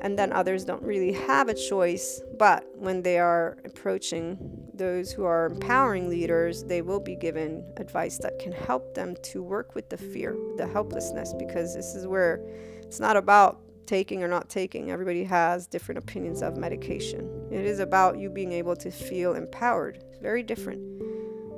And 0.00 0.18
then 0.18 0.32
others 0.32 0.64
don't 0.64 0.82
really 0.82 1.12
have 1.12 1.48
a 1.48 1.54
choice. 1.54 2.20
But 2.38 2.66
when 2.76 3.02
they 3.02 3.18
are 3.18 3.56
approaching 3.64 4.38
those 4.74 5.12
who 5.12 5.24
are 5.24 5.46
empowering 5.46 6.08
leaders, 6.08 6.64
they 6.64 6.82
will 6.82 7.00
be 7.00 7.16
given 7.16 7.64
advice 7.76 8.18
that 8.18 8.38
can 8.38 8.52
help 8.52 8.94
them 8.94 9.16
to 9.22 9.42
work 9.42 9.74
with 9.74 9.88
the 9.88 9.96
fear, 9.96 10.36
the 10.56 10.66
helplessness, 10.66 11.32
because 11.38 11.74
this 11.74 11.94
is 11.94 12.06
where 12.06 12.40
it's 12.82 13.00
not 13.00 13.16
about 13.16 13.60
taking 13.86 14.22
or 14.22 14.28
not 14.28 14.48
taking. 14.48 14.90
Everybody 14.90 15.24
has 15.24 15.66
different 15.66 15.98
opinions 15.98 16.42
of 16.42 16.56
medication. 16.56 17.48
It 17.50 17.64
is 17.64 17.78
about 17.78 18.18
you 18.18 18.30
being 18.30 18.52
able 18.52 18.76
to 18.76 18.90
feel 18.90 19.34
empowered. 19.34 20.02
It's 20.08 20.18
very 20.18 20.42
different. 20.42 20.80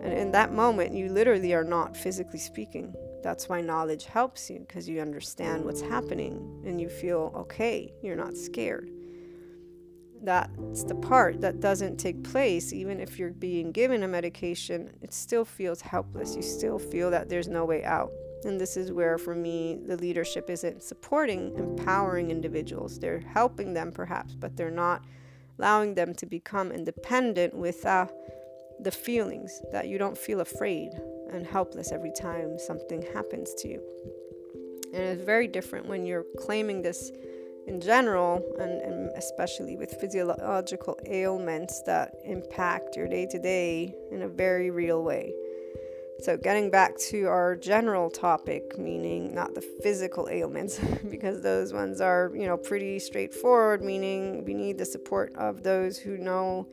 And 0.02 0.12
in 0.12 0.30
that 0.32 0.52
moment, 0.52 0.94
you 0.94 1.08
literally 1.08 1.54
are 1.54 1.64
not 1.64 1.96
physically 1.96 2.38
speaking. 2.38 2.94
That's 3.22 3.48
why 3.48 3.60
knowledge 3.60 4.06
helps 4.06 4.50
you 4.50 4.60
because 4.60 4.88
you 4.88 5.00
understand 5.00 5.64
what's 5.64 5.80
happening 5.80 6.62
and 6.64 6.80
you 6.80 6.88
feel 6.88 7.32
okay. 7.36 7.92
You're 8.02 8.16
not 8.16 8.36
scared. 8.36 8.90
That's 10.22 10.84
the 10.84 10.94
part 10.94 11.40
that 11.40 11.60
doesn't 11.60 11.98
take 11.98 12.22
place. 12.24 12.72
Even 12.72 13.00
if 13.00 13.18
you're 13.18 13.30
being 13.30 13.72
given 13.72 14.02
a 14.02 14.08
medication, 14.08 14.90
it 15.02 15.12
still 15.12 15.44
feels 15.44 15.80
helpless. 15.80 16.34
You 16.34 16.42
still 16.42 16.78
feel 16.78 17.10
that 17.10 17.28
there's 17.28 17.48
no 17.48 17.64
way 17.64 17.84
out. 17.84 18.10
And 18.44 18.60
this 18.60 18.76
is 18.76 18.92
where, 18.92 19.18
for 19.18 19.34
me, 19.34 19.78
the 19.86 19.96
leadership 19.96 20.48
isn't 20.50 20.82
supporting, 20.82 21.54
empowering 21.56 22.30
individuals. 22.30 22.98
They're 22.98 23.20
helping 23.20 23.74
them, 23.74 23.92
perhaps, 23.92 24.34
but 24.34 24.56
they're 24.56 24.70
not 24.70 25.04
allowing 25.58 25.94
them 25.94 26.14
to 26.14 26.26
become 26.26 26.70
independent 26.70 27.54
without 27.54 28.10
uh, 28.10 28.14
the 28.80 28.90
feelings 28.90 29.62
that 29.72 29.88
you 29.88 29.96
don't 29.96 30.18
feel 30.18 30.40
afraid 30.40 30.90
and 31.32 31.46
helpless 31.46 31.92
every 31.92 32.12
time 32.12 32.58
something 32.58 33.02
happens 33.14 33.54
to 33.54 33.68
you. 33.68 33.82
And 34.92 35.02
it's 35.02 35.22
very 35.22 35.46
different 35.48 35.86
when 35.86 36.06
you're 36.06 36.26
claiming 36.38 36.82
this 36.82 37.10
in 37.66 37.80
general, 37.80 38.42
and, 38.60 38.80
and 38.80 39.10
especially 39.16 39.76
with 39.76 39.92
physiological 40.00 40.98
ailments 41.06 41.82
that 41.82 42.14
impact 42.24 42.96
your 42.96 43.08
day 43.08 43.26
to 43.26 43.38
day 43.38 43.94
in 44.10 44.22
a 44.22 44.28
very 44.28 44.70
real 44.70 45.02
way. 45.02 45.34
So, 46.20 46.36
getting 46.36 46.70
back 46.70 46.96
to 47.10 47.26
our 47.26 47.56
general 47.56 48.08
topic, 48.08 48.78
meaning 48.78 49.34
not 49.34 49.54
the 49.54 49.60
physical 49.60 50.28
ailments, 50.30 50.78
because 51.10 51.42
those 51.42 51.74
ones 51.74 52.00
are, 52.00 52.32
you 52.34 52.46
know, 52.46 52.56
pretty 52.56 52.98
straightforward, 52.98 53.82
meaning 53.82 54.44
we 54.44 54.54
need 54.54 54.78
the 54.78 54.86
support 54.86 55.34
of 55.36 55.62
those 55.62 55.98
who 55.98 56.16
know 56.16 56.66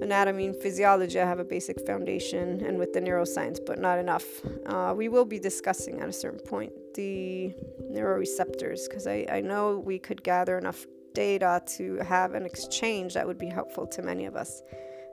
anatomy 0.00 0.46
and 0.46 0.56
physiology. 0.56 1.20
I 1.20 1.26
have 1.26 1.40
a 1.40 1.44
basic 1.44 1.86
foundation, 1.86 2.64
and 2.64 2.78
with 2.78 2.92
the 2.92 3.00
neuroscience, 3.00 3.58
but 3.64 3.78
not 3.78 3.98
enough. 3.98 4.24
Uh, 4.66 4.94
we 4.96 5.08
will 5.08 5.24
be 5.24 5.38
discussing 5.38 6.00
at 6.00 6.08
a 6.08 6.12
certain 6.12 6.40
point 6.40 6.72
the 6.94 7.54
neuroreceptors, 7.92 8.88
because 8.88 9.06
I, 9.06 9.26
I 9.30 9.40
know 9.40 9.78
we 9.78 9.98
could 9.98 10.22
gather 10.22 10.58
enough 10.58 10.86
data 11.14 11.62
to 11.76 11.96
have 11.98 12.34
an 12.34 12.44
exchange 12.44 13.14
that 13.14 13.26
would 13.26 13.38
be 13.38 13.48
helpful 13.48 13.86
to 13.86 14.02
many 14.02 14.26
of 14.26 14.36
us. 14.36 14.62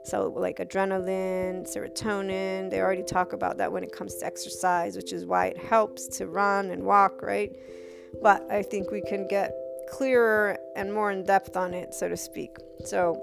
So, 0.04 0.32
like 0.36 0.58
adrenaline, 0.58 1.64
serotonin, 1.64 2.70
they 2.70 2.80
already 2.80 3.04
talk 3.04 3.32
about 3.32 3.56
that 3.58 3.70
when 3.70 3.84
it 3.84 3.92
comes 3.92 4.16
to 4.16 4.26
exercise, 4.26 4.96
which 4.96 5.12
is 5.12 5.24
why 5.26 5.46
it 5.46 5.58
helps 5.58 6.08
to 6.18 6.26
run 6.26 6.72
and 6.72 6.82
walk, 6.82 7.22
right? 7.22 7.52
But 8.20 8.44
I 8.50 8.62
think 8.62 8.90
we 8.90 9.00
can 9.00 9.28
get 9.28 9.54
clearer 9.88 10.58
and 10.74 10.92
more 10.92 11.12
in 11.12 11.24
depth 11.24 11.56
on 11.56 11.72
it, 11.72 11.94
so 11.94 12.08
to 12.08 12.16
speak. 12.16 12.56
So, 12.84 13.22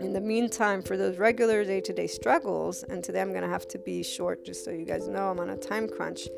in 0.00 0.12
the 0.12 0.20
meantime, 0.20 0.82
for 0.82 0.96
those 0.96 1.18
regular 1.18 1.64
day 1.64 1.80
to 1.80 1.92
day 1.92 2.06
struggles, 2.06 2.82
and 2.84 3.02
today 3.02 3.20
I'm 3.20 3.30
going 3.30 3.42
to 3.42 3.48
have 3.48 3.68
to 3.68 3.78
be 3.78 4.02
short 4.02 4.44
just 4.44 4.64
so 4.64 4.70
you 4.70 4.84
guys 4.84 5.08
know 5.08 5.30
I'm 5.30 5.40
on 5.40 5.50
a 5.50 5.56
time 5.56 5.88
crunch 5.88 6.28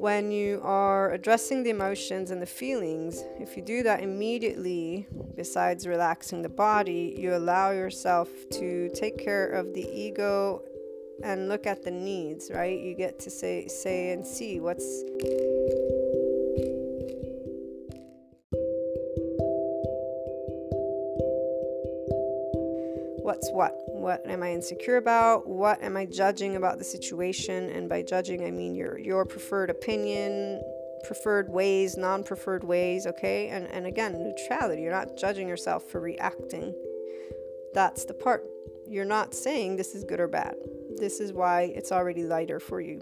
when 0.00 0.32
you 0.32 0.58
are 0.62 1.12
addressing 1.12 1.62
the 1.62 1.68
emotions 1.68 2.30
and 2.30 2.40
the 2.40 2.46
feelings, 2.46 3.22
if 3.38 3.54
you 3.54 3.62
do 3.62 3.82
that 3.82 4.02
immediately, 4.02 5.06
besides 5.36 5.86
relaxing 5.86 6.40
the 6.40 6.48
body, 6.48 7.14
you 7.18 7.36
allow 7.36 7.70
yourself 7.70 8.30
to 8.50 8.88
take 8.94 9.18
care 9.18 9.48
of 9.48 9.74
the 9.74 9.86
ego 9.92 10.62
and 11.22 11.50
look 11.50 11.66
at 11.66 11.82
the 11.82 11.90
needs, 11.90 12.50
right? 12.50 12.80
You 12.80 12.94
get 12.94 13.18
to 13.20 13.30
say 13.30 13.68
say 13.68 14.12
and 14.12 14.26
see 14.26 14.58
what's 14.58 15.02
what's 23.40 23.52
what 23.52 23.74
what 23.86 24.26
am 24.26 24.42
i 24.42 24.52
insecure 24.52 24.96
about? 24.96 25.48
What 25.48 25.82
am 25.82 25.96
i 25.96 26.04
judging 26.04 26.56
about 26.56 26.78
the 26.78 26.84
situation? 26.84 27.70
And 27.70 27.88
by 27.88 28.02
judging 28.02 28.44
i 28.44 28.50
mean 28.50 28.74
your 28.74 28.98
your 28.98 29.24
preferred 29.24 29.70
opinion 29.70 30.62
preferred 31.04 31.48
ways 31.48 31.96
non-preferred 31.96 32.64
ways 32.64 33.06
okay? 33.06 33.48
And 33.48 33.66
and 33.66 33.86
again 33.86 34.12
neutrality. 34.12 34.82
You're 34.82 34.92
not 34.92 35.16
judging 35.16 35.48
yourself 35.48 35.84
for 35.84 36.00
reacting. 36.00 36.74
That's 37.72 38.04
the 38.04 38.14
part. 38.14 38.44
You're 38.86 39.04
not 39.04 39.34
saying 39.34 39.76
this 39.76 39.94
is 39.94 40.04
good 40.04 40.20
or 40.20 40.28
bad. 40.28 40.54
This 40.96 41.20
is 41.20 41.32
why 41.32 41.72
it's 41.74 41.92
already 41.92 42.24
lighter 42.24 42.58
for 42.58 42.80
you. 42.80 43.00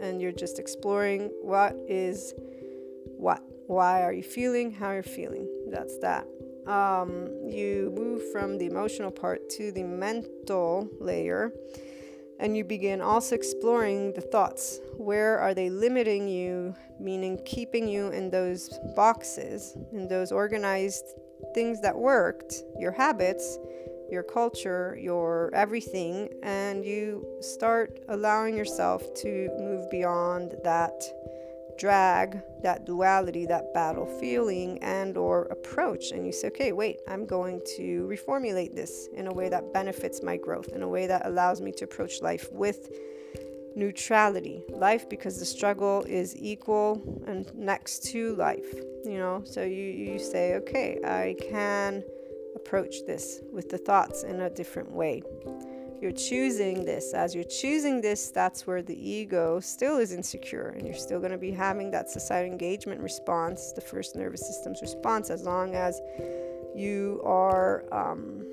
And 0.00 0.20
you're 0.20 0.32
just 0.32 0.58
exploring 0.58 1.30
what 1.40 1.74
is 1.88 2.34
what. 3.16 3.42
Why 3.66 4.02
are 4.02 4.12
you 4.12 4.22
feeling 4.22 4.72
how 4.72 4.92
you're 4.92 5.02
feeling? 5.02 5.48
That's 5.70 5.98
that 6.00 6.26
um, 6.66 7.28
you 7.46 7.92
move 7.96 8.30
from 8.32 8.58
the 8.58 8.66
emotional 8.66 9.10
part 9.10 9.48
to 9.50 9.72
the 9.72 9.82
mental 9.82 10.88
layer 11.00 11.52
and 12.40 12.56
you 12.56 12.64
begin 12.64 13.00
also 13.00 13.34
exploring 13.34 14.12
the 14.12 14.20
thoughts. 14.20 14.80
Where 14.96 15.38
are 15.38 15.54
they 15.54 15.70
limiting 15.70 16.28
you, 16.28 16.74
meaning 16.98 17.40
keeping 17.44 17.88
you 17.88 18.08
in 18.08 18.30
those 18.30 18.78
boxes, 18.96 19.76
in 19.92 20.08
those 20.08 20.32
organized 20.32 21.04
things 21.54 21.80
that 21.82 21.96
worked, 21.96 22.54
your 22.78 22.92
habits, 22.92 23.58
your 24.10 24.22
culture, 24.22 24.98
your 25.00 25.50
everything, 25.54 26.28
and 26.42 26.84
you 26.84 27.26
start 27.40 28.00
allowing 28.08 28.56
yourself 28.56 29.02
to 29.14 29.48
move 29.58 29.90
beyond 29.90 30.54
that 30.64 31.02
drag 31.78 32.40
that 32.62 32.84
duality 32.86 33.46
that 33.46 33.72
battle 33.74 34.06
feeling 34.06 34.78
and 34.82 35.16
or 35.16 35.44
approach. 35.44 36.10
And 36.12 36.26
you 36.26 36.32
say 36.32 36.48
okay 36.48 36.72
wait 36.72 37.00
i'm 37.08 37.26
going 37.26 37.60
to 37.76 38.06
reformulate 38.06 38.74
this 38.74 39.08
in 39.14 39.26
a 39.26 39.32
way 39.32 39.48
that 39.48 39.72
benefits 39.72 40.22
my 40.22 40.36
growth 40.36 40.68
in 40.68 40.82
a 40.82 40.88
way 40.88 41.06
that 41.06 41.26
allows 41.26 41.60
me 41.60 41.72
to 41.72 41.84
approach 41.84 42.22
life 42.22 42.50
with 42.52 42.90
neutrality. 43.76 44.62
Life 44.70 45.08
because 45.08 45.38
the 45.38 45.44
struggle 45.44 46.04
is 46.08 46.36
equal 46.36 47.02
and 47.26 47.52
next 47.54 48.04
to 48.12 48.36
life 48.36 48.72
you 49.04 49.18
know? 49.18 49.42
So 49.44 49.62
you 49.62 49.84
you 49.84 50.18
say 50.18 50.54
okay 50.56 50.98
i 51.04 51.36
can 51.50 52.02
approach 52.54 53.04
this 53.06 53.40
with 53.52 53.68
the 53.68 53.78
thoughts 53.78 54.22
in 54.22 54.40
a 54.40 54.50
different 54.50 54.90
way 54.90 55.22
you're 56.04 56.12
choosing 56.12 56.84
this. 56.84 57.14
As 57.14 57.34
you're 57.34 57.44
choosing 57.44 58.02
this, 58.02 58.30
that's 58.30 58.66
where 58.66 58.82
the 58.82 58.94
ego 58.94 59.58
still 59.58 59.96
is 59.96 60.12
insecure, 60.12 60.68
and 60.76 60.86
you're 60.86 60.94
still 60.94 61.18
going 61.18 61.32
to 61.32 61.38
be 61.38 61.50
having 61.50 61.90
that 61.92 62.10
societal 62.10 62.52
engagement 62.52 63.00
response, 63.00 63.72
the 63.72 63.80
first 63.80 64.14
nervous 64.14 64.46
system's 64.46 64.82
response, 64.82 65.30
as 65.30 65.44
long 65.44 65.74
as 65.74 66.00
you 66.74 67.22
are 67.24 67.84
um, 67.90 68.44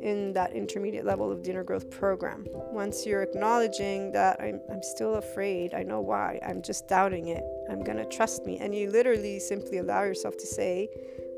in 0.00 0.32
that 0.34 0.52
intermediate 0.52 1.04
level 1.04 1.32
of 1.32 1.42
the 1.42 1.50
inner 1.50 1.64
growth 1.64 1.90
program. 1.90 2.46
Once 2.70 3.04
you're 3.04 3.22
acknowledging 3.22 4.12
that 4.12 4.40
I'm, 4.40 4.60
I'm 4.70 4.82
still 4.82 5.16
afraid, 5.16 5.74
I 5.74 5.82
know 5.82 6.00
why, 6.00 6.38
I'm 6.46 6.62
just 6.62 6.86
doubting 6.86 7.28
it, 7.28 7.42
I'm 7.68 7.82
going 7.82 7.96
to 7.96 8.04
trust 8.04 8.46
me, 8.46 8.58
and 8.58 8.72
you 8.72 8.88
literally 8.88 9.40
simply 9.40 9.78
allow 9.78 10.04
yourself 10.04 10.36
to 10.36 10.46
say, 10.46 10.88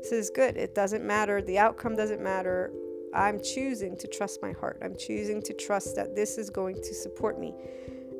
This 0.03 0.11
is 0.11 0.29
good. 0.29 0.55
It 0.55 0.75
doesn't 0.75 1.03
matter. 1.03 1.41
The 1.41 1.57
outcome 1.57 1.95
doesn't 1.95 2.21
matter. 2.21 2.71
I'm 3.13 3.41
choosing 3.41 3.97
to 3.97 4.07
trust 4.07 4.41
my 4.41 4.51
heart. 4.51 4.77
I'm 4.83 4.95
choosing 4.97 5.41
to 5.43 5.53
trust 5.53 5.95
that 5.95 6.15
this 6.15 6.37
is 6.37 6.49
going 6.49 6.75
to 6.75 6.93
support 6.93 7.39
me. 7.39 7.53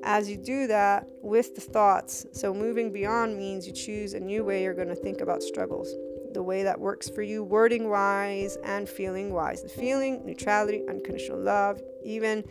as 0.03 0.29
you 0.29 0.37
do 0.37 0.67
that 0.67 1.07
with 1.21 1.55
the 1.55 1.61
thoughts, 1.61 2.25
so 2.31 2.53
moving 2.53 2.91
beyond 2.91 3.37
means 3.37 3.67
you 3.67 3.73
choose 3.73 4.13
a 4.13 4.19
new 4.19 4.43
way 4.43 4.63
you're 4.63 4.73
going 4.73 4.87
to 4.87 4.95
think 4.95 5.21
about 5.21 5.43
struggles. 5.43 5.93
The 6.33 6.43
way 6.43 6.63
that 6.63 6.79
works 6.79 7.09
for 7.09 7.21
you, 7.21 7.43
wording 7.43 7.89
wise 7.89 8.57
and 8.63 8.87
feeling 8.87 9.33
wise. 9.33 9.63
The 9.63 9.69
feeling, 9.69 10.25
neutrality, 10.25 10.83
unconditional 10.87 11.39
love, 11.39 11.81
even 12.03 12.43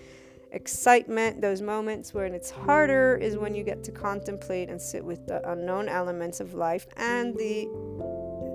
excitement, 0.52 1.40
those 1.40 1.62
moments 1.62 2.12
when 2.14 2.34
it's 2.34 2.50
harder 2.50 3.16
is 3.16 3.36
when 3.36 3.54
you 3.54 3.62
get 3.62 3.84
to 3.84 3.92
contemplate 3.92 4.68
and 4.68 4.80
sit 4.80 5.04
with 5.04 5.26
the 5.26 5.46
unknown 5.50 5.88
elements 5.88 6.40
of 6.40 6.54
life 6.54 6.86
and 6.96 7.36
the 7.36 7.68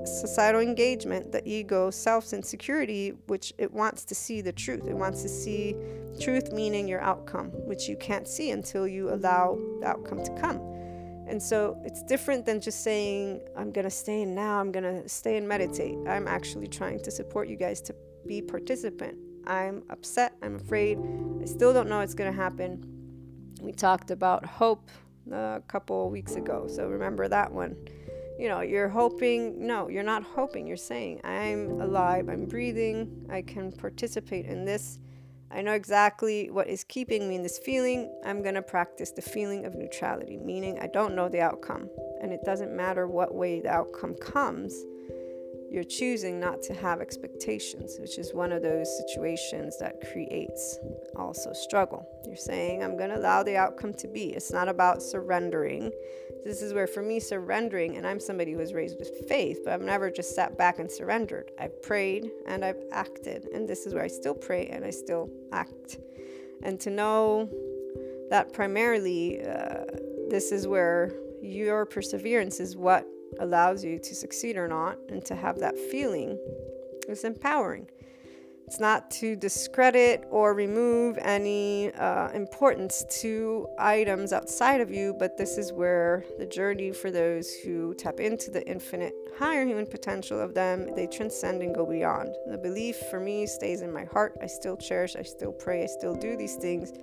societal 0.05 0.61
engagement, 0.61 1.31
the 1.31 1.47
ego, 1.47 1.89
self 1.91 2.33
insecurity, 2.33 3.13
which 3.27 3.53
it 3.57 3.71
wants 3.71 4.03
to 4.05 4.15
see 4.15 4.41
the 4.41 4.51
truth. 4.51 4.87
It 4.87 4.95
wants 4.95 5.21
to 5.23 5.29
see 5.29 5.75
truth, 6.19 6.51
meaning 6.51 6.87
your 6.87 7.01
outcome, 7.01 7.47
which 7.49 7.87
you 7.87 7.95
can't 7.97 8.27
see 8.27 8.51
until 8.51 8.87
you 8.87 9.13
allow 9.13 9.57
the 9.79 9.87
outcome 9.87 10.23
to 10.23 10.31
come. 10.39 10.57
And 11.27 11.41
so 11.41 11.79
it's 11.85 12.03
different 12.03 12.45
than 12.45 12.59
just 12.59 12.83
saying, 12.83 13.41
I'm 13.55 13.71
going 13.71 13.85
to 13.85 13.91
stay 13.91 14.21
in 14.21 14.35
now, 14.35 14.59
I'm 14.59 14.71
going 14.71 14.83
to 14.83 15.07
stay 15.07 15.37
and 15.37 15.47
meditate. 15.47 15.97
I'm 16.07 16.27
actually 16.27 16.67
trying 16.67 17.01
to 17.03 17.11
support 17.11 17.47
you 17.47 17.55
guys 17.55 17.81
to 17.83 17.95
be 18.27 18.41
participant. 18.41 19.17
I'm 19.47 19.83
upset, 19.89 20.33
I'm 20.41 20.55
afraid, 20.55 20.99
I 21.41 21.45
still 21.45 21.73
don't 21.73 21.89
know 21.89 21.99
what's 21.99 22.13
going 22.13 22.31
to 22.31 22.35
happen. 22.35 22.83
We 23.61 23.71
talked 23.71 24.11
about 24.11 24.45
hope 24.45 24.89
a 25.31 25.61
couple 25.67 26.09
weeks 26.09 26.35
ago, 26.35 26.67
so 26.67 26.87
remember 26.87 27.27
that 27.27 27.51
one 27.51 27.75
you 28.41 28.47
know, 28.47 28.61
you're 28.61 28.89
hoping, 28.89 29.67
no, 29.67 29.87
you're 29.87 30.01
not 30.01 30.23
hoping. 30.23 30.65
You're 30.65 30.75
saying, 30.75 31.21
I'm 31.23 31.79
alive, 31.79 32.27
I'm 32.27 32.45
breathing, 32.45 33.27
I 33.29 33.43
can 33.43 33.71
participate 33.71 34.47
in 34.47 34.65
this. 34.65 34.97
I 35.51 35.61
know 35.61 35.73
exactly 35.73 36.49
what 36.49 36.67
is 36.67 36.83
keeping 36.83 37.29
me 37.29 37.35
in 37.35 37.43
this 37.43 37.59
feeling. 37.59 38.11
I'm 38.25 38.41
going 38.41 38.55
to 38.55 38.63
practice 38.63 39.11
the 39.11 39.21
feeling 39.21 39.65
of 39.65 39.75
neutrality, 39.75 40.37
meaning 40.37 40.79
I 40.79 40.87
don't 40.87 41.13
know 41.13 41.29
the 41.29 41.39
outcome. 41.39 41.87
And 42.19 42.33
it 42.33 42.43
doesn't 42.43 42.75
matter 42.75 43.07
what 43.07 43.35
way 43.35 43.59
the 43.59 43.69
outcome 43.69 44.15
comes 44.15 44.73
you're 45.71 45.85
choosing 45.85 46.37
not 46.37 46.61
to 46.63 46.73
have 46.73 46.99
expectations, 46.99 47.97
which 47.97 48.17
is 48.17 48.33
one 48.33 48.51
of 48.51 48.61
those 48.61 48.89
situations 48.97 49.77
that 49.79 50.01
creates 50.11 50.77
also 51.15 51.53
struggle. 51.53 52.05
You're 52.25 52.35
saying, 52.35 52.83
I'm 52.83 52.97
going 52.97 53.09
to 53.09 53.17
allow 53.17 53.41
the 53.41 53.55
outcome 53.55 53.93
to 53.93 54.09
be. 54.09 54.33
It's 54.33 54.51
not 54.51 54.67
about 54.67 55.01
surrendering. 55.01 55.89
This 56.43 56.61
is 56.61 56.73
where, 56.73 56.87
for 56.87 57.01
me, 57.01 57.21
surrendering, 57.21 57.95
and 57.95 58.05
I'm 58.05 58.19
somebody 58.19 58.51
who 58.51 58.57
was 58.57 58.73
raised 58.73 58.99
with 58.99 59.29
faith, 59.29 59.61
but 59.63 59.71
I've 59.71 59.81
never 59.81 60.11
just 60.11 60.35
sat 60.35 60.57
back 60.57 60.79
and 60.79 60.91
surrendered. 60.91 61.51
I've 61.57 61.81
prayed 61.81 62.29
and 62.47 62.65
I've 62.65 62.83
acted, 62.91 63.47
and 63.53 63.65
this 63.65 63.85
is 63.85 63.93
where 63.93 64.03
I 64.03 64.07
still 64.07 64.35
pray 64.35 64.67
and 64.67 64.83
I 64.83 64.89
still 64.89 65.29
act. 65.53 65.99
And 66.63 66.81
to 66.81 66.89
know 66.89 67.49
that 68.29 68.51
primarily, 68.51 69.41
uh, 69.41 69.85
this 70.29 70.51
is 70.51 70.67
where 70.67 71.13
your 71.41 71.85
perseverance 71.85 72.59
is 72.59 72.75
what 72.75 73.07
allows 73.39 73.83
you 73.83 73.99
to 73.99 74.15
succeed 74.15 74.57
or 74.57 74.67
not 74.67 74.97
and 75.09 75.23
to 75.25 75.35
have 75.35 75.59
that 75.59 75.77
feeling 75.77 76.37
is 77.07 77.23
empowering. 77.23 77.87
It's 78.71 78.79
not 78.79 79.11
to 79.11 79.35
discredit 79.35 80.23
or 80.29 80.53
remove 80.53 81.17
any 81.17 81.91
uh, 81.91 82.29
importance 82.29 83.03
to 83.19 83.67
items 83.77 84.31
outside 84.31 84.79
of 84.79 84.89
you, 84.89 85.13
but 85.19 85.37
this 85.37 85.57
is 85.57 85.73
where 85.73 86.23
the 86.39 86.45
journey 86.45 86.93
for 86.93 87.11
those 87.11 87.53
who 87.53 87.93
tap 87.95 88.21
into 88.21 88.49
the 88.49 88.65
infinite 88.65 89.13
higher 89.37 89.65
human 89.65 89.85
potential 89.85 90.39
of 90.39 90.53
them, 90.53 90.95
they 90.95 91.05
transcend 91.05 91.61
and 91.61 91.75
go 91.75 91.85
beyond. 91.85 92.33
The 92.47 92.57
belief 92.57 92.95
for 93.09 93.19
me 93.19 93.45
stays 93.45 93.81
in 93.81 93.91
my 93.91 94.05
heart. 94.05 94.37
I 94.41 94.47
still 94.47 94.77
cherish, 94.77 95.17
I 95.17 95.23
still 95.23 95.51
pray, 95.51 95.83
I 95.83 95.87
still 95.87 96.15
do 96.15 96.37
these 96.37 96.55
things. 96.55 96.93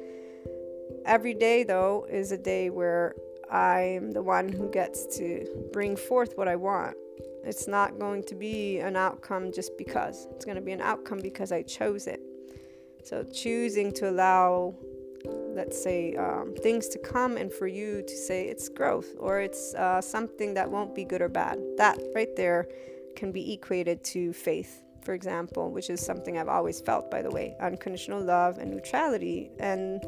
Every 1.05 1.35
day, 1.35 1.65
though, 1.65 2.07
is 2.09 2.33
a 2.33 2.39
day 2.39 2.71
where 2.71 3.15
I'm 3.51 4.13
the 4.13 4.23
one 4.23 4.49
who 4.49 4.71
gets 4.71 5.07
to 5.19 5.47
bring 5.73 5.97
forth 5.97 6.37
what 6.37 6.49
I 6.49 6.57
want. 6.57 6.97
It's 7.45 7.67
not 7.67 7.99
going 7.99 8.25
to 8.25 8.35
be 8.35 8.79
an 8.79 8.97
outcome 8.97 9.53
just 9.53 9.79
because. 9.79 10.27
It's 10.33 10.45
going 10.45 10.57
to 10.57 10.63
be 10.63 10.73
an 10.73 10.81
outcome 10.81 11.21
because 11.23 11.51
I 11.53 11.63
chose 11.63 12.07
it. 12.07 12.21
So, 13.05 13.23
choosing 13.23 13.93
to 13.95 14.11
allow, 14.11 14.75
let's 15.55 15.83
say, 15.83 16.15
um, 16.17 16.55
things 16.63 16.89
to 16.89 16.99
come 16.99 17.37
and 17.37 17.51
for 17.51 17.67
you 17.67 18.03
to 18.03 18.17
say 18.17 18.49
it's 18.49 18.69
growth 18.69 19.15
or 19.19 19.41
it's 19.41 19.75
uh, 19.75 20.01
something 20.01 20.53
that 20.55 20.71
won't 20.71 20.95
be 20.95 21.05
good 21.05 21.23
or 21.23 21.29
bad. 21.29 21.59
That 21.79 21.99
right 22.15 22.35
there 22.37 22.67
can 23.17 23.33
be 23.33 23.53
equated 23.53 24.05
to 24.05 24.33
faith, 24.33 24.83
for 25.03 25.15
example, 25.15 25.71
which 25.71 25.89
is 25.89 26.05
something 26.05 26.37
I've 26.37 26.49
always 26.49 26.81
felt, 26.81 27.11
by 27.11 27.23
the 27.23 27.31
way 27.31 27.57
unconditional 27.61 28.21
love 28.21 28.59
and 28.59 28.71
neutrality. 28.71 29.51
And 29.59 30.05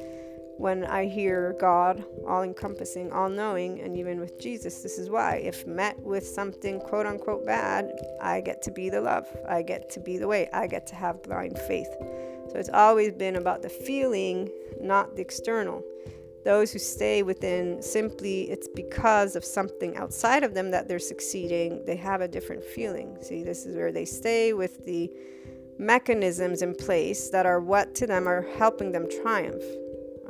when 0.61 0.85
I 0.85 1.07
hear 1.07 1.57
God, 1.59 2.05
all 2.29 2.43
encompassing, 2.43 3.11
all 3.13 3.31
knowing, 3.31 3.81
and 3.81 3.97
even 3.97 4.21
with 4.21 4.39
Jesus, 4.39 4.83
this 4.83 4.99
is 4.99 5.09
why. 5.09 5.37
If 5.37 5.67
met 5.67 5.99
with 6.01 6.27
something 6.27 6.81
quote 6.81 7.07
unquote 7.07 7.47
bad, 7.47 7.91
I 8.21 8.43
get 8.43 8.61
to 8.65 8.71
be 8.71 8.91
the 8.91 9.01
love. 9.01 9.27
I 9.49 9.63
get 9.63 9.89
to 9.93 10.01
be 10.01 10.19
the 10.19 10.29
way. 10.29 10.51
I 10.53 10.67
get 10.67 10.87
to 10.89 10.95
have 10.95 11.23
blind 11.23 11.59
faith. 11.61 11.89
So 12.51 12.57
it's 12.57 12.69
always 12.69 13.11
been 13.13 13.37
about 13.37 13.63
the 13.63 13.71
feeling, 13.71 14.51
not 14.79 15.17
the 15.17 15.23
external. 15.23 15.83
Those 16.45 16.73
who 16.73 16.79
stay 16.79 17.23
within 17.23 17.81
simply 17.81 18.51
it's 18.51 18.69
because 18.69 19.37
of 19.37 19.47
something 19.47 19.97
outside 19.97 20.45
of 20.45 20.53
them 20.53 20.71
that 20.73 20.89
they're 20.89 20.99
succeeding, 20.99 21.83
they 21.87 21.97
have 21.97 22.21
a 22.21 22.29
different 22.29 22.63
feeling. 22.63 23.17
See, 23.23 23.43
this 23.43 23.65
is 23.65 23.77
where 23.77 23.93
they 23.93 24.05
stay 24.05 24.53
with 24.53 24.85
the 24.85 25.11
mechanisms 25.79 26.61
in 26.61 26.75
place 26.75 27.31
that 27.31 27.47
are 27.47 27.61
what 27.61 27.95
to 27.95 28.07
them 28.07 28.29
are 28.29 28.43
helping 28.59 28.93
them 28.93 29.09
triumph. 29.23 29.65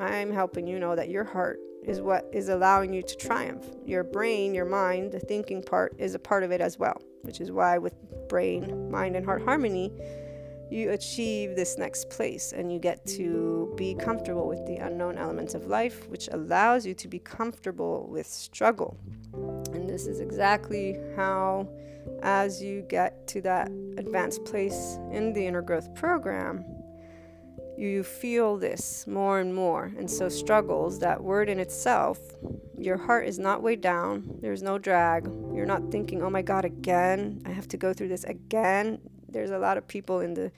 I'm 0.00 0.32
helping 0.32 0.66
you 0.66 0.78
know 0.78 0.96
that 0.96 1.10
your 1.10 1.24
heart 1.24 1.60
is 1.84 2.00
what 2.00 2.26
is 2.32 2.48
allowing 2.48 2.92
you 2.92 3.02
to 3.02 3.16
triumph. 3.16 3.66
Your 3.84 4.02
brain, 4.02 4.54
your 4.54 4.64
mind, 4.64 5.12
the 5.12 5.20
thinking 5.20 5.62
part 5.62 5.94
is 5.98 6.14
a 6.14 6.18
part 6.18 6.42
of 6.42 6.50
it 6.50 6.62
as 6.62 6.78
well, 6.78 7.00
which 7.22 7.40
is 7.40 7.52
why 7.52 7.76
with 7.76 7.94
brain, 8.28 8.90
mind, 8.90 9.14
and 9.14 9.26
heart 9.26 9.42
harmony, 9.42 9.92
you 10.70 10.90
achieve 10.90 11.54
this 11.54 11.76
next 11.76 12.08
place 12.08 12.52
and 12.52 12.72
you 12.72 12.78
get 12.78 13.04
to 13.04 13.74
be 13.76 13.94
comfortable 13.94 14.46
with 14.48 14.64
the 14.66 14.76
unknown 14.76 15.18
elements 15.18 15.52
of 15.52 15.66
life, 15.66 16.08
which 16.08 16.28
allows 16.32 16.86
you 16.86 16.94
to 16.94 17.08
be 17.08 17.18
comfortable 17.18 18.06
with 18.08 18.26
struggle. 18.26 18.96
And 19.74 19.88
this 19.88 20.06
is 20.06 20.20
exactly 20.20 20.96
how, 21.16 21.68
as 22.22 22.62
you 22.62 22.82
get 22.82 23.26
to 23.28 23.42
that 23.42 23.68
advanced 23.98 24.44
place 24.44 24.98
in 25.12 25.32
the 25.34 25.44
inner 25.44 25.62
growth 25.62 25.94
program, 25.94 26.64
you 27.88 28.02
feel 28.02 28.56
this 28.56 29.06
more 29.06 29.40
and 29.40 29.54
more. 29.54 29.92
And 29.96 30.10
so, 30.10 30.28
struggles, 30.28 30.98
that 30.98 31.22
word 31.22 31.48
in 31.48 31.58
itself, 31.58 32.18
your 32.78 32.96
heart 32.96 33.26
is 33.26 33.38
not 33.38 33.62
weighed 33.62 33.80
down. 33.80 34.38
There's 34.40 34.62
no 34.62 34.78
drag. 34.78 35.26
You're 35.54 35.66
not 35.66 35.90
thinking, 35.90 36.22
oh 36.22 36.30
my 36.30 36.42
God, 36.42 36.64
again, 36.64 37.42
I 37.46 37.50
have 37.50 37.68
to 37.68 37.76
go 37.76 37.92
through 37.92 38.08
this 38.08 38.24
again. 38.24 39.00
There's 39.28 39.52
a 39.52 39.58
lot 39.58 39.78
of 39.78 39.86
people 39.86 40.20
in 40.20 40.34
the 40.34 40.50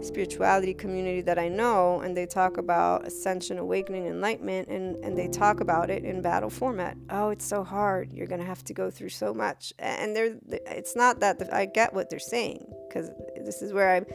spirituality 0.00 0.74
community 0.74 1.22
that 1.22 1.40
I 1.40 1.48
know, 1.48 2.00
and 2.00 2.16
they 2.16 2.24
talk 2.24 2.56
about 2.56 3.04
ascension, 3.04 3.58
awakening, 3.58 4.06
enlightenment, 4.06 4.68
and, 4.68 4.96
and 5.04 5.18
they 5.18 5.26
talk 5.26 5.60
about 5.60 5.90
it 5.90 6.04
in 6.04 6.22
battle 6.22 6.50
format. 6.50 6.96
Oh, 7.10 7.30
it's 7.30 7.44
so 7.44 7.64
hard. 7.64 8.12
You're 8.12 8.28
going 8.28 8.40
to 8.40 8.46
have 8.46 8.62
to 8.64 8.74
go 8.74 8.90
through 8.90 9.08
so 9.08 9.34
much. 9.34 9.72
And 9.78 10.14
they're, 10.14 10.36
it's 10.50 10.94
not 10.94 11.20
that 11.20 11.52
I 11.52 11.66
get 11.66 11.92
what 11.92 12.10
they're 12.10 12.20
saying, 12.20 12.72
because 12.88 13.10
this 13.44 13.60
is 13.60 13.72
where 13.72 13.90
I'm 13.96 14.06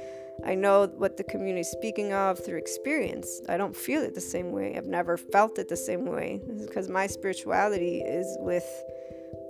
I 0.46 0.56
know 0.56 0.88
what 0.88 1.18
the 1.18 1.24
community 1.24 1.62
is 1.62 1.72
speaking 1.72 2.14
of 2.14 2.44
through 2.44 2.58
experience. 2.58 3.42
I 3.50 3.58
don't 3.58 3.76
feel 3.76 4.02
it 4.02 4.14
the 4.14 4.22
same 4.22 4.52
way. 4.52 4.76
I've 4.78 4.86
never 4.86 5.18
felt 5.18 5.58
it 5.58 5.68
the 5.68 5.78
same 5.78 6.06
way 6.06 6.42
because 6.60 6.90
my 6.90 7.08
spirituality 7.08 8.02
is 8.02 8.38
with 8.40 8.66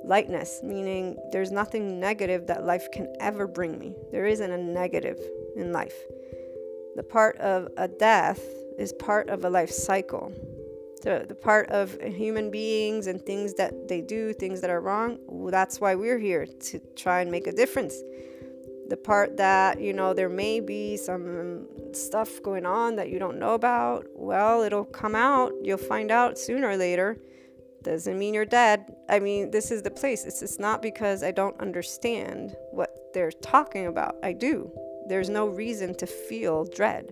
lightness, 0.05 0.61
meaning 0.63 1.17
there's 1.31 1.51
nothing 1.51 1.99
negative 1.99 2.47
that 2.47 2.65
life 2.65 2.89
can 2.91 3.13
ever 3.19 3.47
bring 3.47 3.77
me. 3.77 3.93
There 4.11 4.25
isn't 4.25 4.51
a 4.51 4.57
negative 4.57 5.19
in 5.55 5.73
life. 5.73 5.95
The 6.95 7.03
part 7.03 7.37
of 7.37 7.67
a 7.77 7.87
death 7.87 8.41
is 8.79 8.93
part 8.93 9.29
of 9.29 9.43
a 9.43 9.49
life 9.49 9.69
cycle. 9.69 10.31
The, 11.03 11.25
the 11.27 11.35
part 11.35 11.69
of 11.69 11.99
human 12.01 12.49
beings 12.49 13.07
and 13.07 13.21
things 13.21 13.53
that 13.55 13.87
they 13.87 14.01
do, 14.01 14.33
things 14.33 14.61
that 14.61 14.69
are 14.69 14.81
wrong, 14.81 15.19
that's 15.51 15.79
why 15.79 15.93
we're 15.93 16.17
here 16.17 16.45
to 16.45 16.79
try 16.95 17.21
and 17.21 17.29
make 17.29 17.45
a 17.45 17.51
difference 17.51 18.01
the 18.89 18.97
part 18.97 19.37
that 19.37 19.81
you 19.81 19.93
know 19.93 20.13
there 20.13 20.29
may 20.29 20.59
be 20.59 20.97
some 20.97 21.67
stuff 21.93 22.41
going 22.41 22.65
on 22.65 22.95
that 22.95 23.09
you 23.09 23.19
don't 23.19 23.37
know 23.37 23.53
about 23.53 24.05
well 24.15 24.61
it'll 24.61 24.85
come 24.85 25.15
out. 25.15 25.51
You'll 25.61 25.77
find 25.77 26.11
out 26.11 26.37
sooner 26.37 26.69
or 26.69 26.77
later. 26.77 27.17
Doesn't 27.83 28.17
mean 28.17 28.33
you're 28.33 28.45
dead. 28.45 28.95
I 29.09 29.19
mean 29.19 29.51
this 29.51 29.71
is 29.71 29.83
the 29.83 29.91
place. 29.91 30.25
It's, 30.25 30.59
not 30.59 30.81
because 30.81 31.23
i 31.23 31.31
don't 31.31 31.59
understand 31.59 32.55
what 32.71 33.13
they're 33.13 33.31
talking 33.31 33.87
about. 33.87 34.15
I 34.23 34.33
do. 34.33 34.71
There's 35.07 35.29
no 35.29 35.47
reason 35.47 35.95
to 35.95 36.07
feel 36.07 36.65
dread. 36.65 37.11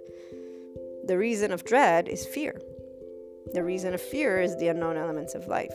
The 1.05 1.17
reason 1.17 1.51
of 1.51 1.63
dread 1.65 2.07
is 2.07 2.25
fear. 2.25 2.59
The 3.53 3.63
reason 3.63 3.93
of 3.93 4.01
fear 4.01 4.41
is 4.41 4.57
the 4.57 4.69
unknown 4.69 4.97
elements 4.97 5.35
of 5.35 5.47
life. 5.47 5.73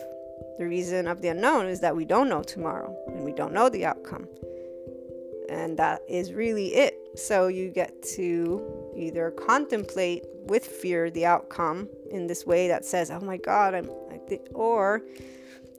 The 0.57 0.67
reason 0.67 1.07
of 1.07 1.21
the 1.21 1.29
unknown 1.29 1.67
is 1.67 1.79
that 1.79 1.95
we 1.95 2.05
don't 2.05 2.29
know 2.29 2.43
tomorrow 2.43 2.95
and 3.07 3.23
we 3.23 3.31
don't 3.31 3.53
know 3.53 3.69
the 3.69 3.85
outcome 3.85 4.27
and 5.51 5.77
that 5.77 6.01
is 6.07 6.33
really 6.33 6.73
it. 6.73 6.97
So 7.15 7.47
you 7.47 7.69
get 7.69 8.01
to 8.15 8.93
either 8.95 9.31
contemplate 9.31 10.23
with 10.45 10.65
fear 10.65 11.11
the 11.11 11.25
outcome 11.25 11.89
in 12.09 12.27
this 12.27 12.45
way 12.45 12.67
that 12.69 12.85
says, 12.85 13.11
"Oh 13.11 13.19
my 13.19 13.37
God," 13.37 13.75
I'm, 13.75 13.89
or 14.53 15.03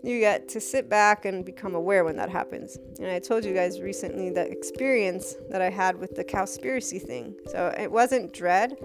you 0.03 0.19
get 0.19 0.49
to 0.49 0.61
sit 0.61 0.89
back 0.89 1.25
and 1.25 1.45
become 1.45 1.75
aware 1.75 2.05
when 2.05 2.17
that 2.17 2.29
happens. 2.29 2.77
And 2.99 3.09
I 3.09 3.19
told 3.19 3.45
you 3.45 3.55
guys 3.55 3.81
recently 3.81 4.31
the 4.31 4.51
experience 4.51 5.37
that 5.49 5.63
I 5.63 5.71
had 5.71 5.97
with 5.97 6.17
the 6.17 6.25
cowspiracy 6.25 7.01
thing. 7.01 7.37
So 7.47 7.73
it 7.79 7.91
wasn't 7.91 8.33
dread, 8.33 8.77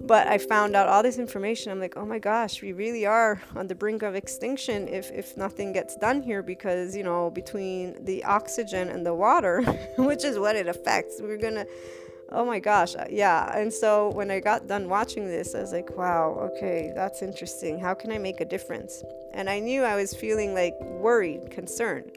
but 0.00 0.26
I 0.26 0.38
found 0.38 0.76
out 0.76 0.88
all 0.88 1.02
this 1.02 1.18
information. 1.18 1.72
I'm 1.72 1.80
like, 1.80 1.96
oh 1.96 2.06
my 2.06 2.18
gosh, 2.18 2.62
we 2.62 2.72
really 2.72 3.06
are 3.06 3.40
on 3.54 3.66
the 3.66 3.74
brink 3.74 4.02
of 4.02 4.14
extinction 4.14 4.88
if, 4.88 5.10
if 5.10 5.36
nothing 5.36 5.72
gets 5.72 5.96
done 5.96 6.22
here 6.22 6.42
because, 6.42 6.96
you 6.96 7.02
know, 7.02 7.30
between 7.30 8.04
the 8.04 8.24
oxygen 8.24 8.88
and 8.88 9.04
the 9.04 9.14
water, 9.14 9.62
which 9.98 10.24
is 10.24 10.38
what 10.38 10.56
it 10.56 10.68
affects, 10.68 11.20
we're 11.20 11.36
to 11.38 11.66
oh 12.32 12.44
my 12.44 12.58
gosh 12.58 12.96
uh, 12.96 13.04
yeah. 13.08 13.56
And 13.56 13.72
so 13.72 14.10
when 14.10 14.32
i 14.32 14.40
got 14.40 14.66
done 14.66 14.88
watching 14.88 15.28
this 15.28 15.54
i 15.54 15.60
was 15.60 15.72
like 15.72 15.96
wow 15.96 16.36
okay 16.50 16.90
that's 16.92 17.22
interesting. 17.22 17.78
How 17.78 17.94
can 17.94 18.10
i 18.10 18.18
make 18.18 18.40
a 18.40 18.44
difference? 18.44 19.04
And 19.32 19.48
i 19.48 19.60
knew 19.60 19.84
i 19.84 19.94
was 19.94 20.12
feeling 20.12 20.52
like 20.52 20.74
worried 20.80 21.52
concerned 21.52 22.10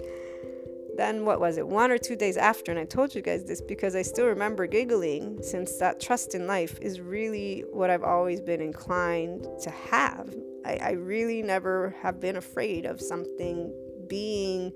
then 1.00 1.26
what 1.26 1.40
was 1.40 1.58
it 1.58 1.68
one 1.68 1.92
or 1.92 1.98
two 1.98 2.16
days 2.16 2.38
after 2.38 2.72
and 2.72 2.80
i 2.80 2.86
told 2.86 3.16
you 3.16 3.22
guys 3.22 3.46
this 3.46 3.62
because 3.62 3.96
i 3.96 4.02
still 4.02 4.26
remember 4.26 4.68
giggling 4.68 5.42
since 5.42 5.78
that 5.78 6.00
trust 6.00 6.36
in 6.36 6.46
life 6.46 6.78
is 6.82 7.00
really 7.00 7.64
what 7.72 7.90
i've 7.90 8.04
always 8.04 8.42
been 8.42 8.62
inclined 8.62 9.48
to 9.62 9.70
have 9.70 10.36
i, 10.66 10.74
I 10.82 10.92
really 10.92 11.42
never 11.42 11.96
have 12.02 12.20
been 12.20 12.36
afraid 12.36 12.86
of 12.86 13.00
something 13.00 13.74
being 14.08 14.74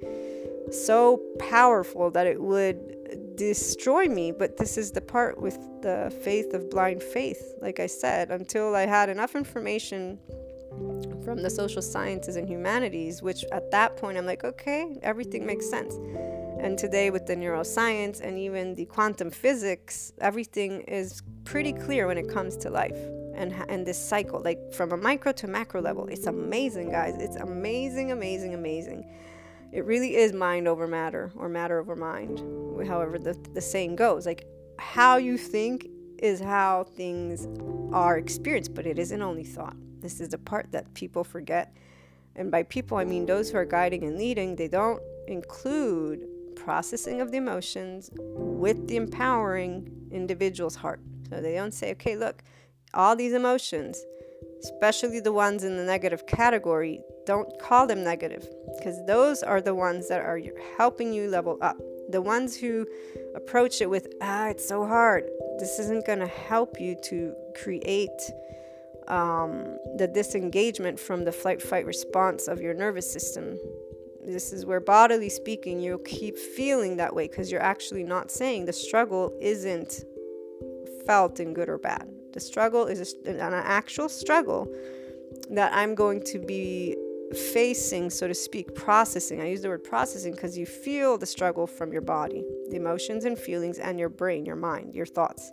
so 0.71 1.21
powerful 1.39 2.11
that 2.11 2.27
it 2.27 2.39
would 2.41 3.35
destroy 3.35 4.05
me. 4.05 4.31
But 4.31 4.57
this 4.57 4.77
is 4.77 4.91
the 4.91 5.01
part 5.01 5.41
with 5.41 5.57
the 5.81 6.13
faith 6.23 6.53
of 6.53 6.69
blind 6.69 7.03
faith, 7.03 7.55
like 7.61 7.79
I 7.79 7.87
said, 7.87 8.31
until 8.31 8.75
I 8.75 8.85
had 8.85 9.09
enough 9.09 9.35
information 9.35 10.19
from 11.23 11.41
the 11.41 11.49
social 11.49 11.81
sciences 11.81 12.35
and 12.35 12.47
humanities, 12.47 13.21
which 13.21 13.45
at 13.51 13.71
that 13.71 13.97
point 13.97 14.17
I'm 14.17 14.25
like, 14.25 14.43
okay, 14.43 14.97
everything 15.01 15.45
makes 15.45 15.69
sense. 15.69 15.95
And 16.59 16.77
today, 16.77 17.09
with 17.09 17.25
the 17.25 17.35
neuroscience 17.35 18.21
and 18.21 18.37
even 18.39 18.75
the 18.75 18.85
quantum 18.85 19.29
physics, 19.31 20.13
everything 20.21 20.81
is 20.81 21.21
pretty 21.43 21.73
clear 21.73 22.07
when 22.07 22.17
it 22.17 22.29
comes 22.29 22.55
to 22.57 22.69
life 22.69 22.97
and, 23.35 23.53
and 23.67 23.85
this 23.85 23.97
cycle, 23.97 24.41
like 24.41 24.73
from 24.73 24.91
a 24.91 24.97
micro 24.97 25.31
to 25.33 25.47
macro 25.47 25.81
level. 25.81 26.07
It's 26.07 26.25
amazing, 26.25 26.91
guys. 26.91 27.15
It's 27.19 27.35
amazing, 27.35 28.11
amazing, 28.11 28.53
amazing. 28.53 29.09
It 29.73 29.85
really 29.85 30.15
is 30.15 30.33
mind 30.33 30.67
over 30.67 30.87
matter 30.87 31.31
or 31.35 31.49
matter 31.49 31.79
over 31.79 31.95
mind, 31.95 32.39
however 32.87 33.17
the, 33.17 33.33
the 33.53 33.61
saying 33.61 33.95
goes. 33.95 34.25
Like 34.25 34.45
how 34.79 35.17
you 35.17 35.37
think 35.37 35.87
is 36.19 36.39
how 36.39 36.85
things 36.95 37.47
are 37.91 38.17
experienced, 38.17 38.73
but 38.73 38.85
it 38.85 38.99
isn't 38.99 39.21
only 39.21 39.43
thought. 39.43 39.75
This 40.03 40.19
is 40.19 40.29
the 40.29 40.37
part 40.37 40.71
that 40.73 40.93
people 40.93 41.23
forget. 41.23 41.73
And 42.35 42.51
by 42.51 42.63
people, 42.63 42.97
I 42.97 43.05
mean 43.05 43.25
those 43.25 43.49
who 43.49 43.57
are 43.57 43.65
guiding 43.65 44.03
and 44.03 44.17
leading, 44.17 44.55
they 44.55 44.67
don't 44.67 45.01
include 45.27 46.27
processing 46.57 47.21
of 47.21 47.31
the 47.31 47.37
emotions 47.37 48.11
with 48.17 48.87
the 48.87 48.97
empowering 48.97 49.89
individual's 50.11 50.75
heart. 50.75 50.99
So 51.29 51.41
they 51.41 51.55
don't 51.55 51.73
say, 51.73 51.91
okay, 51.91 52.17
look, 52.17 52.43
all 52.93 53.15
these 53.15 53.33
emotions, 53.33 54.03
especially 54.63 55.21
the 55.21 55.31
ones 55.31 55.63
in 55.63 55.77
the 55.77 55.83
negative 55.83 56.27
category, 56.27 57.01
don't 57.25 57.49
call 57.59 57.87
them 57.87 58.03
negative 58.03 58.47
because 58.77 59.03
those 59.05 59.41
are 59.41 59.61
the 59.61 59.73
ones 59.73 60.09
that 60.09 60.19
are 60.19 60.41
helping 60.77 61.13
you 61.13 61.29
level 61.29 61.57
up. 61.61 61.77
The 62.09 62.21
ones 62.21 62.57
who 62.57 62.85
approach 63.35 63.81
it 63.81 63.89
with, 63.89 64.07
ah, 64.21 64.49
it's 64.49 64.67
so 64.67 64.85
hard. 64.85 65.23
This 65.59 65.79
isn't 65.79 66.05
going 66.05 66.19
to 66.19 66.27
help 66.27 66.79
you 66.79 66.97
to 67.05 67.33
create 67.55 68.21
um, 69.07 69.77
the 69.97 70.07
disengagement 70.07 70.99
from 70.99 71.25
the 71.25 71.31
flight 71.31 71.61
fight 71.61 71.85
response 71.85 72.47
of 72.47 72.61
your 72.61 72.73
nervous 72.73 73.11
system. 73.11 73.57
This 74.25 74.53
is 74.53 74.65
where, 74.65 74.79
bodily 74.79 75.29
speaking, 75.29 75.79
you'll 75.79 75.97
keep 75.99 76.37
feeling 76.37 76.97
that 76.97 77.13
way 77.13 77.27
because 77.27 77.51
you're 77.51 77.61
actually 77.61 78.03
not 78.03 78.31
saying 78.31 78.65
the 78.65 78.73
struggle 78.73 79.37
isn't 79.41 80.05
felt 81.05 81.39
in 81.39 81.53
good 81.53 81.69
or 81.69 81.77
bad. 81.77 82.09
The 82.33 82.39
struggle 82.39 82.87
is 82.87 83.15
an 83.25 83.39
actual 83.39 84.09
struggle 84.09 84.73
that 85.49 85.73
I'm 85.73 85.93
going 85.93 86.23
to 86.25 86.39
be 86.39 86.95
facing, 87.33 88.09
so 88.09 88.27
to 88.27 88.33
speak, 88.33 88.75
processing. 88.75 89.41
I 89.41 89.49
use 89.49 89.61
the 89.61 89.69
word 89.69 89.83
processing 89.83 90.33
because 90.33 90.57
you 90.57 90.65
feel 90.65 91.17
the 91.17 91.25
struggle 91.25 91.67
from 91.67 91.91
your 91.91 92.01
body, 92.01 92.43
the 92.69 92.75
emotions 92.75 93.25
and 93.25 93.37
feelings, 93.37 93.79
and 93.79 93.99
your 93.99 94.09
brain, 94.09 94.45
your 94.45 94.55
mind, 94.55 94.95
your 94.95 95.05
thoughts, 95.05 95.51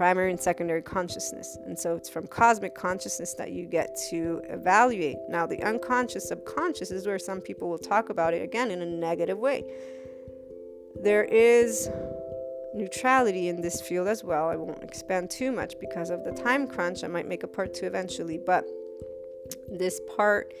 primary 0.00 0.30
and 0.30 0.40
secondary 0.40 0.80
consciousness. 0.80 1.58
And 1.66 1.78
so 1.78 1.94
it's 1.94 2.08
from 2.08 2.26
cosmic 2.26 2.74
consciousness 2.74 3.34
that 3.34 3.52
you 3.52 3.66
get 3.66 3.94
to 4.08 4.40
evaluate. 4.48 5.18
Now, 5.28 5.44
the 5.44 5.62
unconscious, 5.62 6.26
subconscious 6.26 6.90
is 6.90 7.06
where 7.06 7.18
some 7.18 7.42
people 7.42 7.68
will 7.68 7.76
talk 7.76 8.08
about 8.08 8.32
it 8.32 8.40
again 8.40 8.70
in 8.70 8.80
a 8.80 8.86
negative 8.86 9.36
way. 9.36 9.62
There 11.02 11.24
is 11.24 11.90
neutrality 12.74 13.48
in 13.48 13.60
this 13.60 13.82
field 13.82 14.08
as 14.08 14.24
well. 14.24 14.48
I 14.48 14.56
won't 14.56 14.82
expand 14.82 15.28
too 15.28 15.52
much 15.52 15.78
because 15.78 16.08
of 16.08 16.24
the 16.24 16.32
time 16.32 16.66
crunch. 16.66 17.04
I 17.04 17.06
might 17.06 17.28
make 17.28 17.42
a 17.42 17.48
part 17.48 17.74
two 17.74 17.84
eventually, 17.84 18.38
but 18.38 18.64
this 19.68 20.00
part 20.16 20.54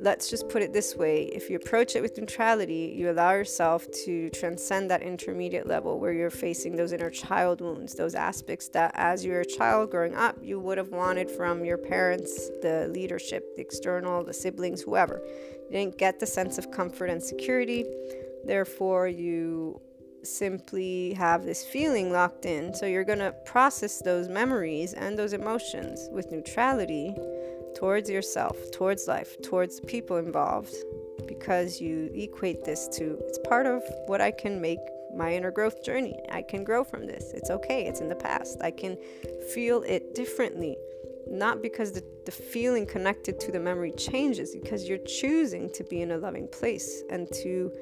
let's 0.00 0.30
just 0.30 0.48
put 0.48 0.62
it 0.62 0.72
this 0.72 0.96
way 0.96 1.24
if 1.24 1.50
you 1.50 1.56
approach 1.56 1.94
it 1.94 2.00
with 2.00 2.16
neutrality, 2.16 2.94
you 2.96 3.10
allow 3.10 3.32
yourself 3.32 3.86
to 4.04 4.30
transcend 4.30 4.90
that 4.90 5.02
intermediate 5.02 5.66
level 5.66 6.00
where 6.00 6.12
you're 6.12 6.30
facing 6.30 6.74
those 6.74 6.92
inner 6.92 7.10
child 7.10 7.60
wounds, 7.60 7.94
those 7.94 8.14
aspects 8.14 8.68
that 8.68 8.92
as 8.94 9.24
you're 9.24 9.42
a 9.42 9.46
child 9.46 9.90
growing 9.90 10.14
up, 10.14 10.36
you 10.42 10.58
would 10.58 10.78
have 10.78 10.88
wanted 10.88 11.30
from 11.30 11.64
your 11.64 11.76
parents, 11.76 12.48
the 12.62 12.88
leadership, 12.92 13.54
the 13.56 13.60
external, 13.60 14.24
the 14.24 14.32
siblings, 14.32 14.80
whoever. 14.80 15.20
You 15.70 15.70
didn't 15.70 15.98
get 15.98 16.18
the 16.18 16.26
sense 16.26 16.56
of 16.56 16.70
comfort 16.70 17.10
and 17.10 17.22
security. 17.22 17.84
Therefore, 18.44 19.06
you 19.06 19.80
simply 20.22 21.12
have 21.14 21.44
this 21.44 21.64
feeling 21.64 22.10
locked 22.10 22.46
in. 22.46 22.74
So 22.74 22.86
you're 22.86 23.04
going 23.04 23.20
to 23.20 23.34
process 23.44 24.00
those 24.00 24.28
memories 24.28 24.92
and 24.94 25.18
those 25.18 25.32
emotions 25.32 26.08
with 26.10 26.30
neutrality 26.30 27.14
towards 27.74 28.10
yourself, 28.10 28.56
towards 28.70 29.08
life, 29.08 29.40
towards 29.42 29.80
people 29.80 30.16
involved, 30.16 30.74
because 31.26 31.80
you 31.80 32.10
equate 32.14 32.64
this 32.64 32.88
to 32.88 33.18
it's 33.26 33.38
part 33.38 33.66
of 33.66 33.82
what 34.06 34.20
I 34.20 34.30
can 34.30 34.60
make 34.60 34.78
my 35.14 35.34
inner 35.34 35.50
growth 35.50 35.82
journey. 35.84 36.18
I 36.30 36.42
can 36.42 36.64
grow 36.64 36.84
from 36.84 37.06
this. 37.06 37.32
It's 37.34 37.50
okay. 37.50 37.86
It's 37.86 38.00
in 38.00 38.08
the 38.08 38.14
past. 38.14 38.60
I 38.62 38.70
can 38.70 38.96
feel 39.54 39.82
it 39.82 40.14
differently. 40.14 40.76
Not 41.28 41.62
because 41.62 41.92
the, 41.92 42.04
the 42.26 42.32
feeling 42.32 42.86
connected 42.86 43.38
to 43.40 43.52
the 43.52 43.60
memory 43.60 43.92
changes, 43.92 44.54
because 44.54 44.88
you're 44.88 44.98
choosing 44.98 45.70
to 45.74 45.84
be 45.84 46.02
in 46.02 46.12
a 46.12 46.18
loving 46.18 46.48
place 46.48 47.02
and 47.10 47.30
to 47.42 47.72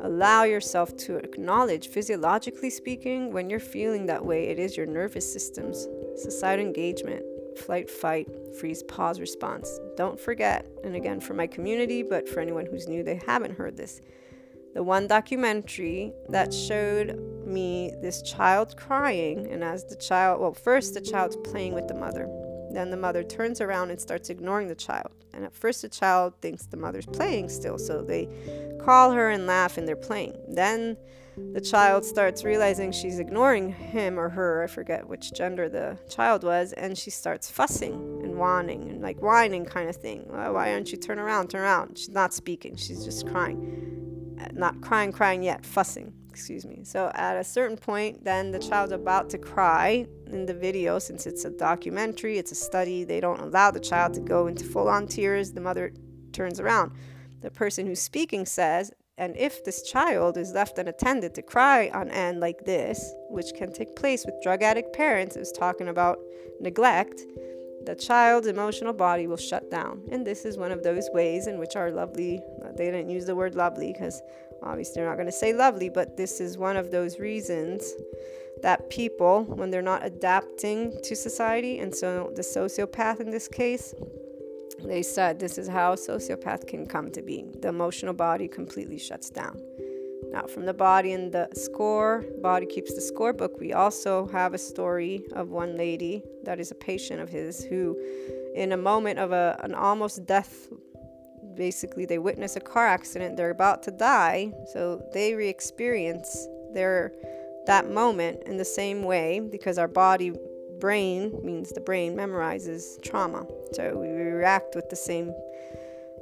allow 0.00 0.44
yourself 0.44 0.96
to 0.96 1.16
acknowledge, 1.16 1.88
physiologically 1.88 2.70
speaking, 2.70 3.32
when 3.32 3.50
you're 3.50 3.60
feeling 3.60 4.06
that 4.06 4.24
way, 4.24 4.48
it 4.48 4.58
is 4.58 4.76
your 4.76 4.86
nervous 4.86 5.30
system's 5.30 5.86
societal 6.16 6.64
engagement 6.64 7.24
flight, 7.58 7.90
fight, 7.90 8.28
freeze, 8.58 8.82
pause 8.82 9.20
response. 9.20 9.78
Don't 9.96 10.18
forget, 10.18 10.66
and 10.84 10.94
again 10.94 11.20
for 11.20 11.34
my 11.34 11.46
community, 11.46 12.02
but 12.02 12.28
for 12.28 12.40
anyone 12.40 12.66
who's 12.66 12.88
new, 12.88 13.02
they 13.02 13.20
haven't 13.26 13.56
heard 13.56 13.76
this. 13.76 14.00
The 14.74 14.82
one 14.82 15.06
documentary 15.06 16.12
that 16.28 16.52
showed 16.52 17.18
me 17.46 17.94
this 18.02 18.20
child 18.22 18.76
crying, 18.76 19.46
and 19.50 19.64
as 19.64 19.84
the 19.84 19.96
child, 19.96 20.40
well, 20.40 20.52
first 20.52 20.92
the 20.94 21.00
child's 21.00 21.36
playing 21.36 21.72
with 21.72 21.88
the 21.88 21.94
mother. 21.94 22.28
Then 22.76 22.90
the 22.90 22.96
mother 22.98 23.24
turns 23.24 23.62
around 23.62 23.90
and 23.90 23.98
starts 23.98 24.28
ignoring 24.28 24.68
the 24.68 24.74
child. 24.74 25.10
And 25.32 25.46
at 25.46 25.54
first, 25.54 25.80
the 25.80 25.88
child 25.88 26.34
thinks 26.42 26.66
the 26.66 26.76
mother's 26.76 27.06
playing 27.06 27.48
still, 27.48 27.78
so 27.78 28.02
they 28.02 28.28
call 28.84 29.12
her 29.12 29.30
and 29.30 29.46
laugh 29.46 29.78
and 29.78 29.88
they're 29.88 29.96
playing. 29.96 30.36
Then 30.46 30.98
the 31.54 31.60
child 31.62 32.04
starts 32.04 32.44
realizing 32.44 32.92
she's 32.92 33.18
ignoring 33.18 33.72
him 33.72 34.20
or 34.20 34.28
her, 34.28 34.62
I 34.62 34.66
forget 34.66 35.08
which 35.08 35.32
gender 35.32 35.70
the 35.70 35.98
child 36.10 36.44
was, 36.44 36.74
and 36.74 36.98
she 36.98 37.08
starts 37.08 37.50
fussing 37.50 37.94
and 38.22 38.36
whining 38.36 38.90
and 38.90 39.00
like 39.00 39.22
whining 39.22 39.64
kind 39.64 39.88
of 39.88 39.96
thing. 39.96 40.26
Why 40.26 40.74
aren't 40.74 40.92
you 40.92 40.98
turn 40.98 41.18
around? 41.18 41.48
Turn 41.48 41.62
around. 41.62 41.96
She's 41.96 42.10
not 42.10 42.34
speaking, 42.34 42.76
she's 42.76 43.06
just 43.06 43.26
crying. 43.26 44.36
Uh, 44.38 44.48
not 44.52 44.82
crying, 44.82 45.12
crying 45.12 45.42
yet, 45.42 45.64
fussing, 45.64 46.12
excuse 46.36 46.66
me. 46.66 46.84
So 46.84 47.10
at 47.14 47.38
a 47.38 47.42
certain 47.42 47.78
point, 47.78 48.22
then 48.22 48.50
the 48.50 48.58
child's 48.58 48.92
about 48.92 49.30
to 49.30 49.38
cry 49.38 50.06
in 50.26 50.44
the 50.44 50.52
video, 50.52 50.98
since 50.98 51.26
it's 51.26 51.46
a 51.46 51.50
documentary, 51.50 52.36
it's 52.36 52.52
a 52.52 52.54
study, 52.54 53.04
they 53.04 53.20
don't 53.20 53.40
allow 53.40 53.70
the 53.70 53.80
child 53.80 54.12
to 54.14 54.20
go 54.20 54.46
into 54.46 54.62
full 54.62 54.86
on 54.86 55.06
tears. 55.06 55.52
The 55.52 55.62
mother 55.62 55.94
turns 56.32 56.60
around. 56.60 56.92
The 57.40 57.50
person 57.50 57.86
who's 57.86 58.02
speaking 58.02 58.44
says, 58.44 58.92
and 59.16 59.34
if 59.38 59.64
this 59.64 59.82
child 59.82 60.36
is 60.36 60.52
left 60.52 60.78
unattended 60.78 61.34
to 61.36 61.42
cry 61.42 61.88
on 61.94 62.10
end 62.10 62.38
like 62.40 62.66
this, 62.66 63.14
which 63.30 63.54
can 63.56 63.72
take 63.72 63.96
place 63.96 64.26
with 64.26 64.34
drug 64.42 64.62
addict 64.62 64.92
parents, 64.92 65.36
is 65.36 65.50
talking 65.50 65.88
about 65.88 66.18
neglect, 66.60 67.22
the 67.86 67.94
child's 67.94 68.46
emotional 68.46 68.92
body 68.92 69.26
will 69.26 69.38
shut 69.38 69.70
down. 69.70 70.02
And 70.12 70.26
this 70.26 70.44
is 70.44 70.58
one 70.58 70.72
of 70.72 70.82
those 70.82 71.08
ways 71.14 71.46
in 71.46 71.58
which 71.58 71.76
our 71.76 71.90
lovely, 71.90 72.42
they 72.76 72.90
didn't 72.90 73.08
use 73.08 73.24
the 73.24 73.34
word 73.34 73.54
lovely 73.54 73.94
because 73.94 74.20
obviously 74.62 74.94
they're 74.96 75.08
not 75.08 75.16
going 75.16 75.26
to 75.26 75.32
say 75.32 75.52
lovely, 75.52 75.88
but 75.88 76.16
this 76.16 76.40
is 76.40 76.58
one 76.58 76.76
of 76.76 76.90
those 76.90 77.18
reasons 77.18 77.92
that 78.62 78.88
people, 78.90 79.44
when 79.44 79.70
they're 79.70 79.82
not 79.82 80.04
adapting 80.04 80.98
to 81.02 81.14
society, 81.14 81.78
and 81.78 81.94
so 81.94 82.32
the 82.34 82.42
sociopath 82.42 83.20
in 83.20 83.30
this 83.30 83.48
case, 83.48 83.94
they 84.84 85.02
said 85.02 85.38
this 85.38 85.58
is 85.58 85.68
how 85.68 85.92
a 85.92 85.96
sociopath 85.96 86.66
can 86.66 86.86
come 86.86 87.10
to 87.10 87.22
be. 87.22 87.44
The 87.60 87.68
emotional 87.68 88.14
body 88.14 88.48
completely 88.48 88.98
shuts 88.98 89.30
down. 89.30 89.60
Now, 90.32 90.42
from 90.42 90.64
the 90.64 90.74
body 90.74 91.12
and 91.12 91.30
the 91.30 91.48
score, 91.54 92.24
body 92.42 92.66
keeps 92.66 92.94
the 92.94 93.00
score 93.00 93.32
book. 93.32 93.60
We 93.60 93.72
also 93.72 94.26
have 94.28 94.54
a 94.54 94.58
story 94.58 95.24
of 95.32 95.50
one 95.50 95.76
lady 95.76 96.22
that 96.44 96.58
is 96.58 96.70
a 96.70 96.74
patient 96.74 97.20
of 97.20 97.28
his 97.28 97.64
who, 97.64 97.96
in 98.54 98.72
a 98.72 98.76
moment 98.76 99.18
of 99.18 99.32
a, 99.32 99.58
an 99.62 99.74
almost 99.74 100.26
death, 100.26 100.68
basically 101.56 102.04
they 102.04 102.18
witness 102.18 102.56
a 102.56 102.60
car 102.60 102.86
accident. 102.86 103.36
They're 103.36 103.50
about 103.50 103.82
to 103.84 103.90
die, 103.90 104.52
so 104.72 105.02
they 105.12 105.34
re-experience 105.34 106.46
their 106.72 107.12
that 107.66 107.90
moment 107.90 108.44
in 108.46 108.56
the 108.56 108.64
same 108.64 109.02
way 109.02 109.40
because 109.40 109.76
our 109.76 109.88
body 109.88 110.32
brain 110.78 111.36
means 111.42 111.72
the 111.72 111.80
brain 111.80 112.14
memorizes 112.14 113.02
trauma. 113.02 113.46
So 113.72 113.96
we 113.96 114.08
react 114.08 114.74
with 114.74 114.88
the 114.88 114.96
same 114.96 115.34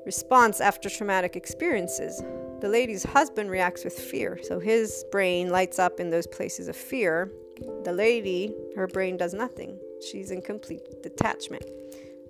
response 0.07 0.61
after 0.61 0.89
traumatic 0.89 1.37
experiences. 1.37 2.23
The 2.61 2.69
lady's 2.69 3.05
husband 3.05 3.51
reacts 3.51 3.85
with 3.85 3.93
fear. 3.93 4.39
So 4.43 4.59
his 4.59 5.05
brain 5.11 5.51
lights 5.51 5.79
up 5.79 6.01
in 6.01 6.11
those 6.11 6.27
places 6.27 6.69
of 6.69 6.77
fear. 6.77 7.31
The 7.85 7.93
lady, 7.93 8.55
her 8.77 8.87
brain 8.87 9.17
does 9.17 9.35
nothing. 9.35 9.79
She's 10.11 10.31
in 10.31 10.43
complete 10.43 11.03
detachment. 11.03 11.65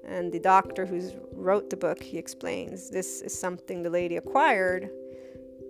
And 0.07 0.33
the 0.33 0.39
doctor 0.39 0.87
who 0.87 1.01
wrote 1.33 1.71
the 1.71 1.77
book, 1.77 2.03
he 2.03 2.19
explains 2.19 2.91
this 2.91 3.21
is 3.23 3.37
something 3.37 3.83
the 3.83 3.91
lady 3.91 4.17
acquired 4.17 4.91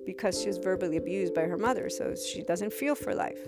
because 0.04 0.40
she 0.40 0.48
was 0.48 0.58
verbally 0.58 0.96
abused 0.96 1.34
by 1.34 1.42
her 1.42 1.56
mother, 1.56 1.88
so 1.88 2.14
she 2.14 2.42
doesn't 2.42 2.72
feel 2.72 2.94
for 2.94 3.14
life. 3.14 3.38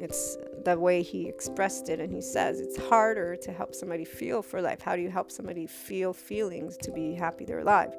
It's 0.00 0.36
the 0.64 0.78
way 0.78 1.02
he 1.02 1.28
expressed 1.28 1.88
it, 1.88 2.00
and 2.00 2.12
he 2.12 2.20
says 2.20 2.60
it's 2.60 2.76
harder 2.76 3.36
to 3.36 3.52
help 3.52 3.74
somebody 3.74 4.04
feel 4.04 4.42
for 4.42 4.62
life. 4.62 4.80
How 4.80 4.96
do 4.96 5.02
you 5.02 5.10
help 5.10 5.30
somebody 5.30 5.66
feel 5.66 6.12
feelings 6.12 6.76
to 6.78 6.92
be 6.92 7.14
happy 7.14 7.44
they're 7.44 7.60
alive? 7.60 7.94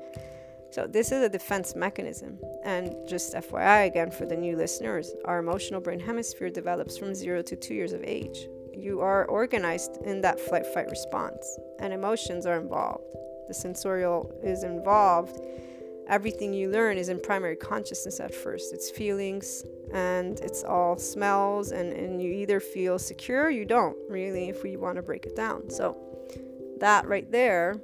So, 0.72 0.86
this 0.86 1.12
is 1.12 1.24
a 1.24 1.30
defense 1.30 1.76
mechanism. 1.76 2.38
And 2.64 2.96
just 3.08 3.34
FYI 3.34 3.88
again 3.88 4.12
for 4.12 4.26
the 4.26 4.36
new 4.36 4.56
listeners, 4.56 5.14
our 5.26 5.40
emotional 5.40 5.82
brain 5.82 6.00
hemisphere 6.00 6.50
develops 6.50 6.98
from 6.98 7.16
zero 7.16 7.42
to 7.42 7.56
two 7.56 7.74
years 7.74 7.92
of 7.92 8.04
age. 8.04 8.48
You 8.74 9.02
are 9.02 9.26
organized 9.26 9.98
in 10.06 10.22
that 10.22 10.40
flight 10.40 10.66
fight 10.68 10.90
response, 10.90 11.58
and 11.80 11.94
emotions 11.94 12.46
are 12.46 12.60
involved. 12.60 13.16
The 13.48 13.54
sensorial 13.54 14.32
is 14.44 14.64
involved 14.64 15.40
everything 16.10 16.54
you 16.54 16.70
learn 16.70 16.98
is 16.98 17.08
in 17.08 17.20
primary 17.22 17.56
consciousness 17.56 18.20
at 18.20 18.34
first. 18.34 18.74
It's 18.74 18.90
feelings 18.90 19.64
and 19.94 20.40
it's 20.40 20.64
all 20.64 20.98
smells, 20.98 21.72
and, 21.72 21.94
and 21.94 22.22
you 22.22 22.32
either 22.32 22.60
feel 22.60 23.00
secure 23.00 23.46
or 23.46 23.50
you 23.50 23.64
don't, 23.64 23.96
really, 24.10 24.50
if 24.50 24.64
we 24.64 24.76
want 24.76 24.98
to 24.98 25.02
break 25.02 25.26
it 25.26 25.36
down. 25.36 25.70
So, 25.70 25.98
that 26.80 27.08
right 27.08 27.30
there, 27.32 27.76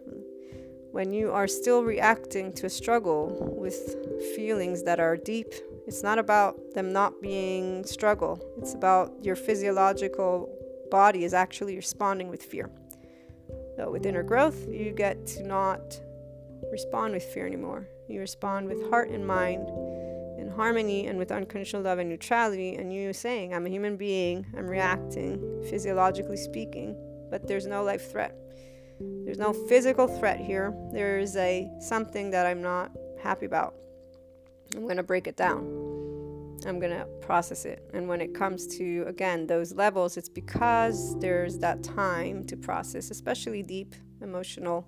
when 0.91 1.11
you 1.11 1.31
are 1.31 1.47
still 1.47 1.83
reacting 1.83 2.53
to 2.53 2.67
a 2.67 2.69
struggle 2.69 3.53
with 3.57 3.95
feelings 4.35 4.83
that 4.83 4.99
are 4.99 5.17
deep, 5.17 5.53
it's 5.87 6.03
not 6.03 6.19
about 6.19 6.55
them 6.73 6.93
not 6.93 7.21
being 7.21 7.85
struggle, 7.85 8.39
it's 8.57 8.73
about 8.73 9.13
your 9.21 9.35
physiological 9.35 10.51
body 10.91 11.23
is 11.23 11.33
actually 11.33 11.75
responding 11.75 12.29
with 12.29 12.41
fear. 12.43 12.69
So, 13.75 13.91
with 13.91 14.05
inner 14.05 14.23
growth, 14.23 14.67
you 14.69 14.91
get 14.91 15.25
to 15.27 15.43
not 15.43 15.99
respond 16.71 17.13
with 17.13 17.23
fear 17.23 17.45
anymore. 17.45 17.87
You 18.07 18.19
respond 18.19 18.67
with 18.67 18.89
heart 18.89 19.09
and 19.09 19.25
mind 19.25 19.67
in 20.39 20.49
harmony 20.55 21.07
and 21.07 21.17
with 21.17 21.31
unconditional 21.31 21.81
love 21.81 21.99
and 21.99 22.09
neutrality. 22.09 22.75
And 22.75 22.93
you 22.93 23.13
saying, 23.13 23.53
I'm 23.53 23.65
a 23.65 23.69
human 23.69 23.97
being, 23.97 24.45
I'm 24.57 24.67
reacting, 24.67 25.63
physiologically 25.69 26.37
speaking, 26.37 26.95
but 27.29 27.47
there's 27.47 27.65
no 27.65 27.83
life 27.83 28.11
threat. 28.11 28.35
There's 28.99 29.39
no 29.39 29.51
physical 29.51 30.07
threat 30.07 30.39
here. 30.39 30.73
There's 30.93 31.35
a 31.35 31.69
something 31.79 32.31
that 32.31 32.45
I'm 32.45 32.61
not 32.61 32.91
happy 33.21 33.45
about. 33.45 33.75
I'm 34.75 34.83
going 34.83 34.97
to 34.97 35.03
break 35.03 35.27
it 35.27 35.35
down. 35.35 35.84
I'm 36.65 36.79
going 36.79 36.97
to 36.97 37.05
process 37.21 37.65
it. 37.65 37.89
And 37.93 38.07
when 38.07 38.21
it 38.21 38.33
comes 38.33 38.67
to, 38.77 39.03
again, 39.07 39.47
those 39.47 39.73
levels, 39.73 40.17
it's 40.17 40.29
because 40.29 41.19
there's 41.19 41.57
that 41.59 41.83
time 41.83 42.43
to 42.45 42.57
process, 42.57 43.11
especially 43.11 43.61
deep 43.63 43.95
emotional 44.21 44.87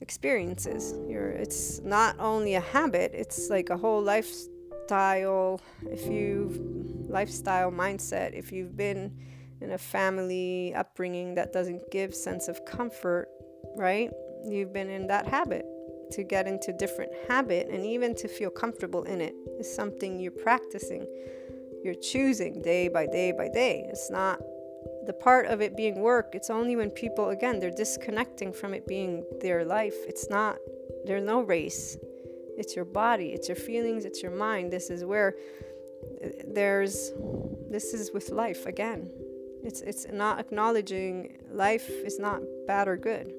experiences. 0.00 0.94
You're, 1.08 1.30
it's 1.30 1.80
not 1.80 2.16
only 2.18 2.54
a 2.54 2.60
habit, 2.60 3.12
it's 3.14 3.50
like 3.50 3.70
a 3.70 3.76
whole 3.76 4.02
lifestyle. 4.02 5.60
If 5.82 6.06
you've 6.06 6.58
lifestyle 7.08 7.70
mindset, 7.70 8.34
if 8.34 8.52
you've 8.52 8.76
been 8.76 9.16
in 9.60 9.72
a 9.72 9.78
family 9.78 10.74
upbringing 10.74 11.34
that 11.36 11.52
doesn't 11.52 11.90
give 11.90 12.14
sense 12.14 12.48
of 12.48 12.64
comfort, 12.64 13.28
right? 13.76 14.10
You've 14.44 14.72
been 14.72 14.90
in 14.90 15.06
that 15.06 15.26
habit. 15.26 15.64
To 16.12 16.22
get 16.22 16.46
into 16.46 16.72
different 16.72 17.12
habit 17.28 17.68
and 17.68 17.86
even 17.86 18.14
to 18.16 18.28
feel 18.28 18.50
comfortable 18.50 19.04
in 19.04 19.20
it 19.20 19.34
is 19.58 19.72
something 19.72 20.18
you're 20.18 20.30
practicing. 20.30 21.06
You're 21.82 21.94
choosing 21.94 22.62
day 22.62 22.88
by 22.88 23.06
day 23.06 23.32
by 23.32 23.48
day. 23.48 23.86
It's 23.88 24.10
not 24.10 24.40
the 25.06 25.12
part 25.12 25.46
of 25.46 25.60
it 25.60 25.76
being 25.76 26.00
work, 26.00 26.34
it's 26.34 26.50
only 26.50 26.76
when 26.76 26.90
people, 26.90 27.30
again, 27.30 27.58
they're 27.58 27.70
disconnecting 27.70 28.52
from 28.52 28.72
it 28.72 28.86
being 28.86 29.24
their 29.40 29.64
life. 29.64 29.96
It's 30.06 30.30
not, 30.30 30.58
there's 31.04 31.24
no 31.24 31.40
race. 31.40 31.96
It's 32.56 32.76
your 32.76 32.84
body, 32.84 33.28
it's 33.28 33.48
your 33.48 33.56
feelings, 33.56 34.04
it's 34.04 34.22
your 34.22 34.30
mind. 34.32 34.72
This 34.72 34.90
is 34.90 35.04
where 35.04 35.34
there's, 36.46 37.12
this 37.68 37.94
is 37.94 38.12
with 38.12 38.30
life 38.30 38.66
again. 38.66 39.10
It's, 39.64 39.80
it's 39.80 40.06
not 40.12 40.38
acknowledging 40.38 41.38
life 41.50 41.88
is 41.88 42.18
not 42.18 42.42
bad 42.66 42.88
or 42.88 42.96
good. 42.96 43.32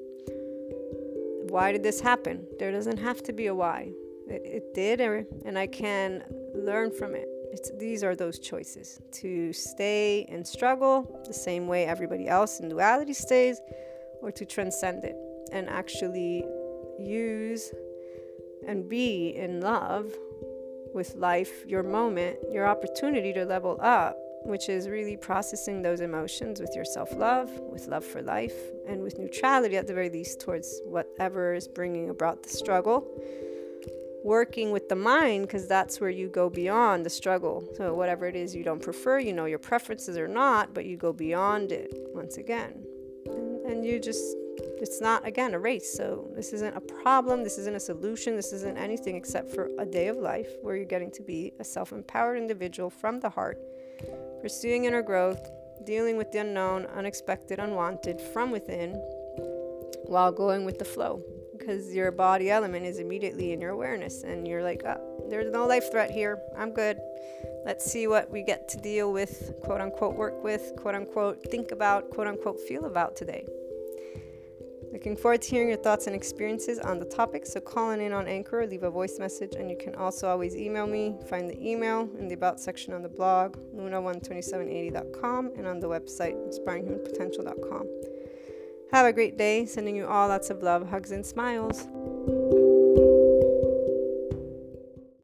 Why 1.54 1.72
did 1.72 1.84
this 1.84 2.02
happen? 2.02 2.48
There 2.58 2.72
doesn't 2.72 2.98
have 2.98 3.22
to 3.24 3.32
be 3.32 3.46
a 3.46 3.54
why. 3.54 3.92
It, 4.28 4.42
it 4.44 4.74
did, 4.74 5.00
er, 5.00 5.24
and 5.46 5.56
I 5.56 5.68
can 5.68 6.24
learn 6.56 6.90
from 6.90 7.14
it. 7.14 7.28
It's, 7.52 7.70
these 7.78 8.04
are 8.04 8.16
those 8.16 8.40
choices 8.40 9.00
to 9.22 9.54
stay 9.54 10.26
and 10.30 10.48
struggle 10.48 11.22
the 11.28 11.34
same 11.36 11.68
way 11.68 11.86
everybody 11.86 12.28
else 12.28 12.60
in 12.60 12.70
duality 12.70 13.14
stays, 13.14 13.62
or 14.24 14.32
to 14.32 14.46
transcend 14.48 15.04
it 15.04 15.16
and 15.52 15.70
actually 15.70 16.44
use 16.98 17.72
and 18.68 18.90
be 18.90 19.36
in 19.36 19.62
love 19.62 20.12
with 20.96 21.14
life, 21.14 21.68
your 21.68 21.84
moment, 21.84 22.40
your 22.52 22.66
opportunity 22.66 23.32
to 23.32 23.46
level 23.46 23.78
up, 23.80 24.18
which 24.46 24.70
is 24.70 24.90
really 24.90 25.18
processing 25.18 25.82
those 25.82 26.02
emotions 26.02 26.60
with 26.60 26.74
your 26.76 26.86
self 26.86 27.14
love, 27.14 27.50
with 27.72 27.88
love 27.88 28.06
for 28.06 28.22
life, 28.22 28.56
and 28.88 29.02
with 29.02 29.18
neutrality 29.18 29.78
at 29.78 29.88
the 29.88 29.94
very 29.94 30.10
least 30.10 30.40
towards 30.40 30.82
whatever 30.86 31.54
is 31.54 31.68
bringing 31.68 32.10
about 32.10 32.44
the 32.44 32.50
struggle 32.50 33.08
working 34.24 34.72
with 34.72 34.88
the 34.88 34.96
mind 34.96 35.46
because 35.46 35.68
that's 35.68 36.00
where 36.00 36.10
you 36.10 36.30
go 36.30 36.50
beyond 36.50 37.06
the 37.06 37.10
struggle. 37.10 37.68
So, 37.76 37.94
whatever 37.94 38.26
it 38.26 38.36
is 38.36 38.56
you 38.56 38.64
don't 38.64 38.82
prefer, 38.82 39.20
you 39.20 39.34
know 39.34 39.46
your 39.46 39.60
preferences 39.60 40.18
or 40.18 40.28
not, 40.28 40.74
but 40.74 40.86
you 40.86 40.98
go 40.98 41.14
beyond 41.14 41.72
it 41.72 41.94
once 42.14 42.38
again. 42.38 42.86
And, 43.26 43.66
and 43.66 43.86
you 43.86 44.00
just, 44.00 44.24
it's 44.82 45.02
not, 45.02 45.28
again, 45.28 45.54
a 45.54 45.60
race. 45.60 45.96
So, 45.96 46.30
this 46.36 46.54
isn't 46.54 46.76
a 46.76 46.82
problem, 46.82 47.44
this 47.44 47.58
isn't 47.58 47.76
a 47.76 47.80
solution, 47.80 48.36
this 48.36 48.54
isn't 48.54 48.78
anything 48.78 49.16
except 49.16 49.54
for 49.54 49.70
a 49.78 49.86
day 49.86 50.08
of 50.08 50.18
life 50.18 50.50
where 50.62 50.76
you're 50.76 50.86
getting 50.86 51.12
to 51.12 51.22
be 51.22 51.54
a 51.60 51.64
self 51.64 51.92
empowered 51.92 52.38
individual 52.38 52.90
from 52.90 53.20
the 53.20 53.30
heart, 53.30 53.60
pursuing 54.44 54.84
inner 54.84 55.02
growth, 55.02 55.50
dealing 55.86 56.18
with 56.18 56.30
the 56.34 56.40
unknown, 56.40 56.86
unexpected, 56.98 57.60
unwanted 57.60 58.20
from 58.20 58.52
within 58.52 58.92
while 60.04 60.34
going 60.34 60.66
with 60.66 60.78
the 60.78 60.86
flow. 60.86 61.24
Because 61.58 61.96
your 61.96 62.12
body 62.12 62.52
element 62.52 62.86
is 62.86 63.00
immediately 63.00 63.54
in 63.54 63.62
your 63.62 63.72
awareness 63.72 64.24
and 64.24 64.46
you're 64.46 64.62
like 64.62 64.84
oh, 64.86 65.28
there's 65.30 65.50
no 65.50 65.66
life 65.66 65.90
threat 65.92 66.12
here. 66.12 66.42
I'm 66.58 66.74
good. 66.74 67.00
Let's 67.66 67.90
see 67.90 68.08
what 68.08 68.30
we 68.30 68.44
get 68.44 68.68
to 68.70 68.78
deal 68.78 69.14
with 69.14 69.54
quote 69.64 69.80
unquote 69.80 70.16
work 70.16 70.44
with 70.44 70.74
quote 70.76 70.96
unquote 70.96 71.42
think 71.50 71.72
about 71.72 72.10
quote 72.10 72.28
unquote 72.28 72.60
feel 72.60 72.84
about 72.84 73.16
today 73.16 73.46
looking 74.94 75.18
forward 75.18 75.42
to 75.42 75.50
hearing 75.50 75.68
your 75.68 75.78
thoughts 75.78 76.08
and 76.08 76.16
experiences 76.16 76.80
on 76.80 77.00
the 77.00 77.06
topic 77.06 77.46
so 77.46 77.60
call 77.60 77.90
in 77.92 78.14
on 78.14 78.28
anchor 78.28 78.62
or 78.62 78.68
leave 78.68 78.84
a 78.84 78.90
voice 78.90 79.20
message 79.20 79.56
and 79.56 79.70
you 79.70 79.76
can 79.76 79.94
also 79.96 80.30
always 80.30 80.56
email 80.56 80.88
me 80.88 81.16
find 81.28 81.50
the 81.50 81.60
email 81.60 82.08
in 82.18 82.30
the 82.30 82.36
about 82.36 82.60
section 82.60 82.94
on 82.94 83.02
the 83.02 83.10
blog 83.10 83.58
luna12780.com 83.76 85.52
and 85.58 85.68
on 85.68 85.80
the 85.82 85.88
website 85.88 86.36
inspiringhumanpotential.com 86.48 87.88
have 88.94 89.08
a 89.08 89.14
great 89.14 89.40
day. 89.40 89.66
Sending 89.66 89.96
you 89.96 90.06
all 90.06 90.28
lots 90.28 90.52
of 90.52 90.62
love, 90.62 90.88
hugs, 90.88 91.12
and 91.12 91.26
smiles. 91.26 91.88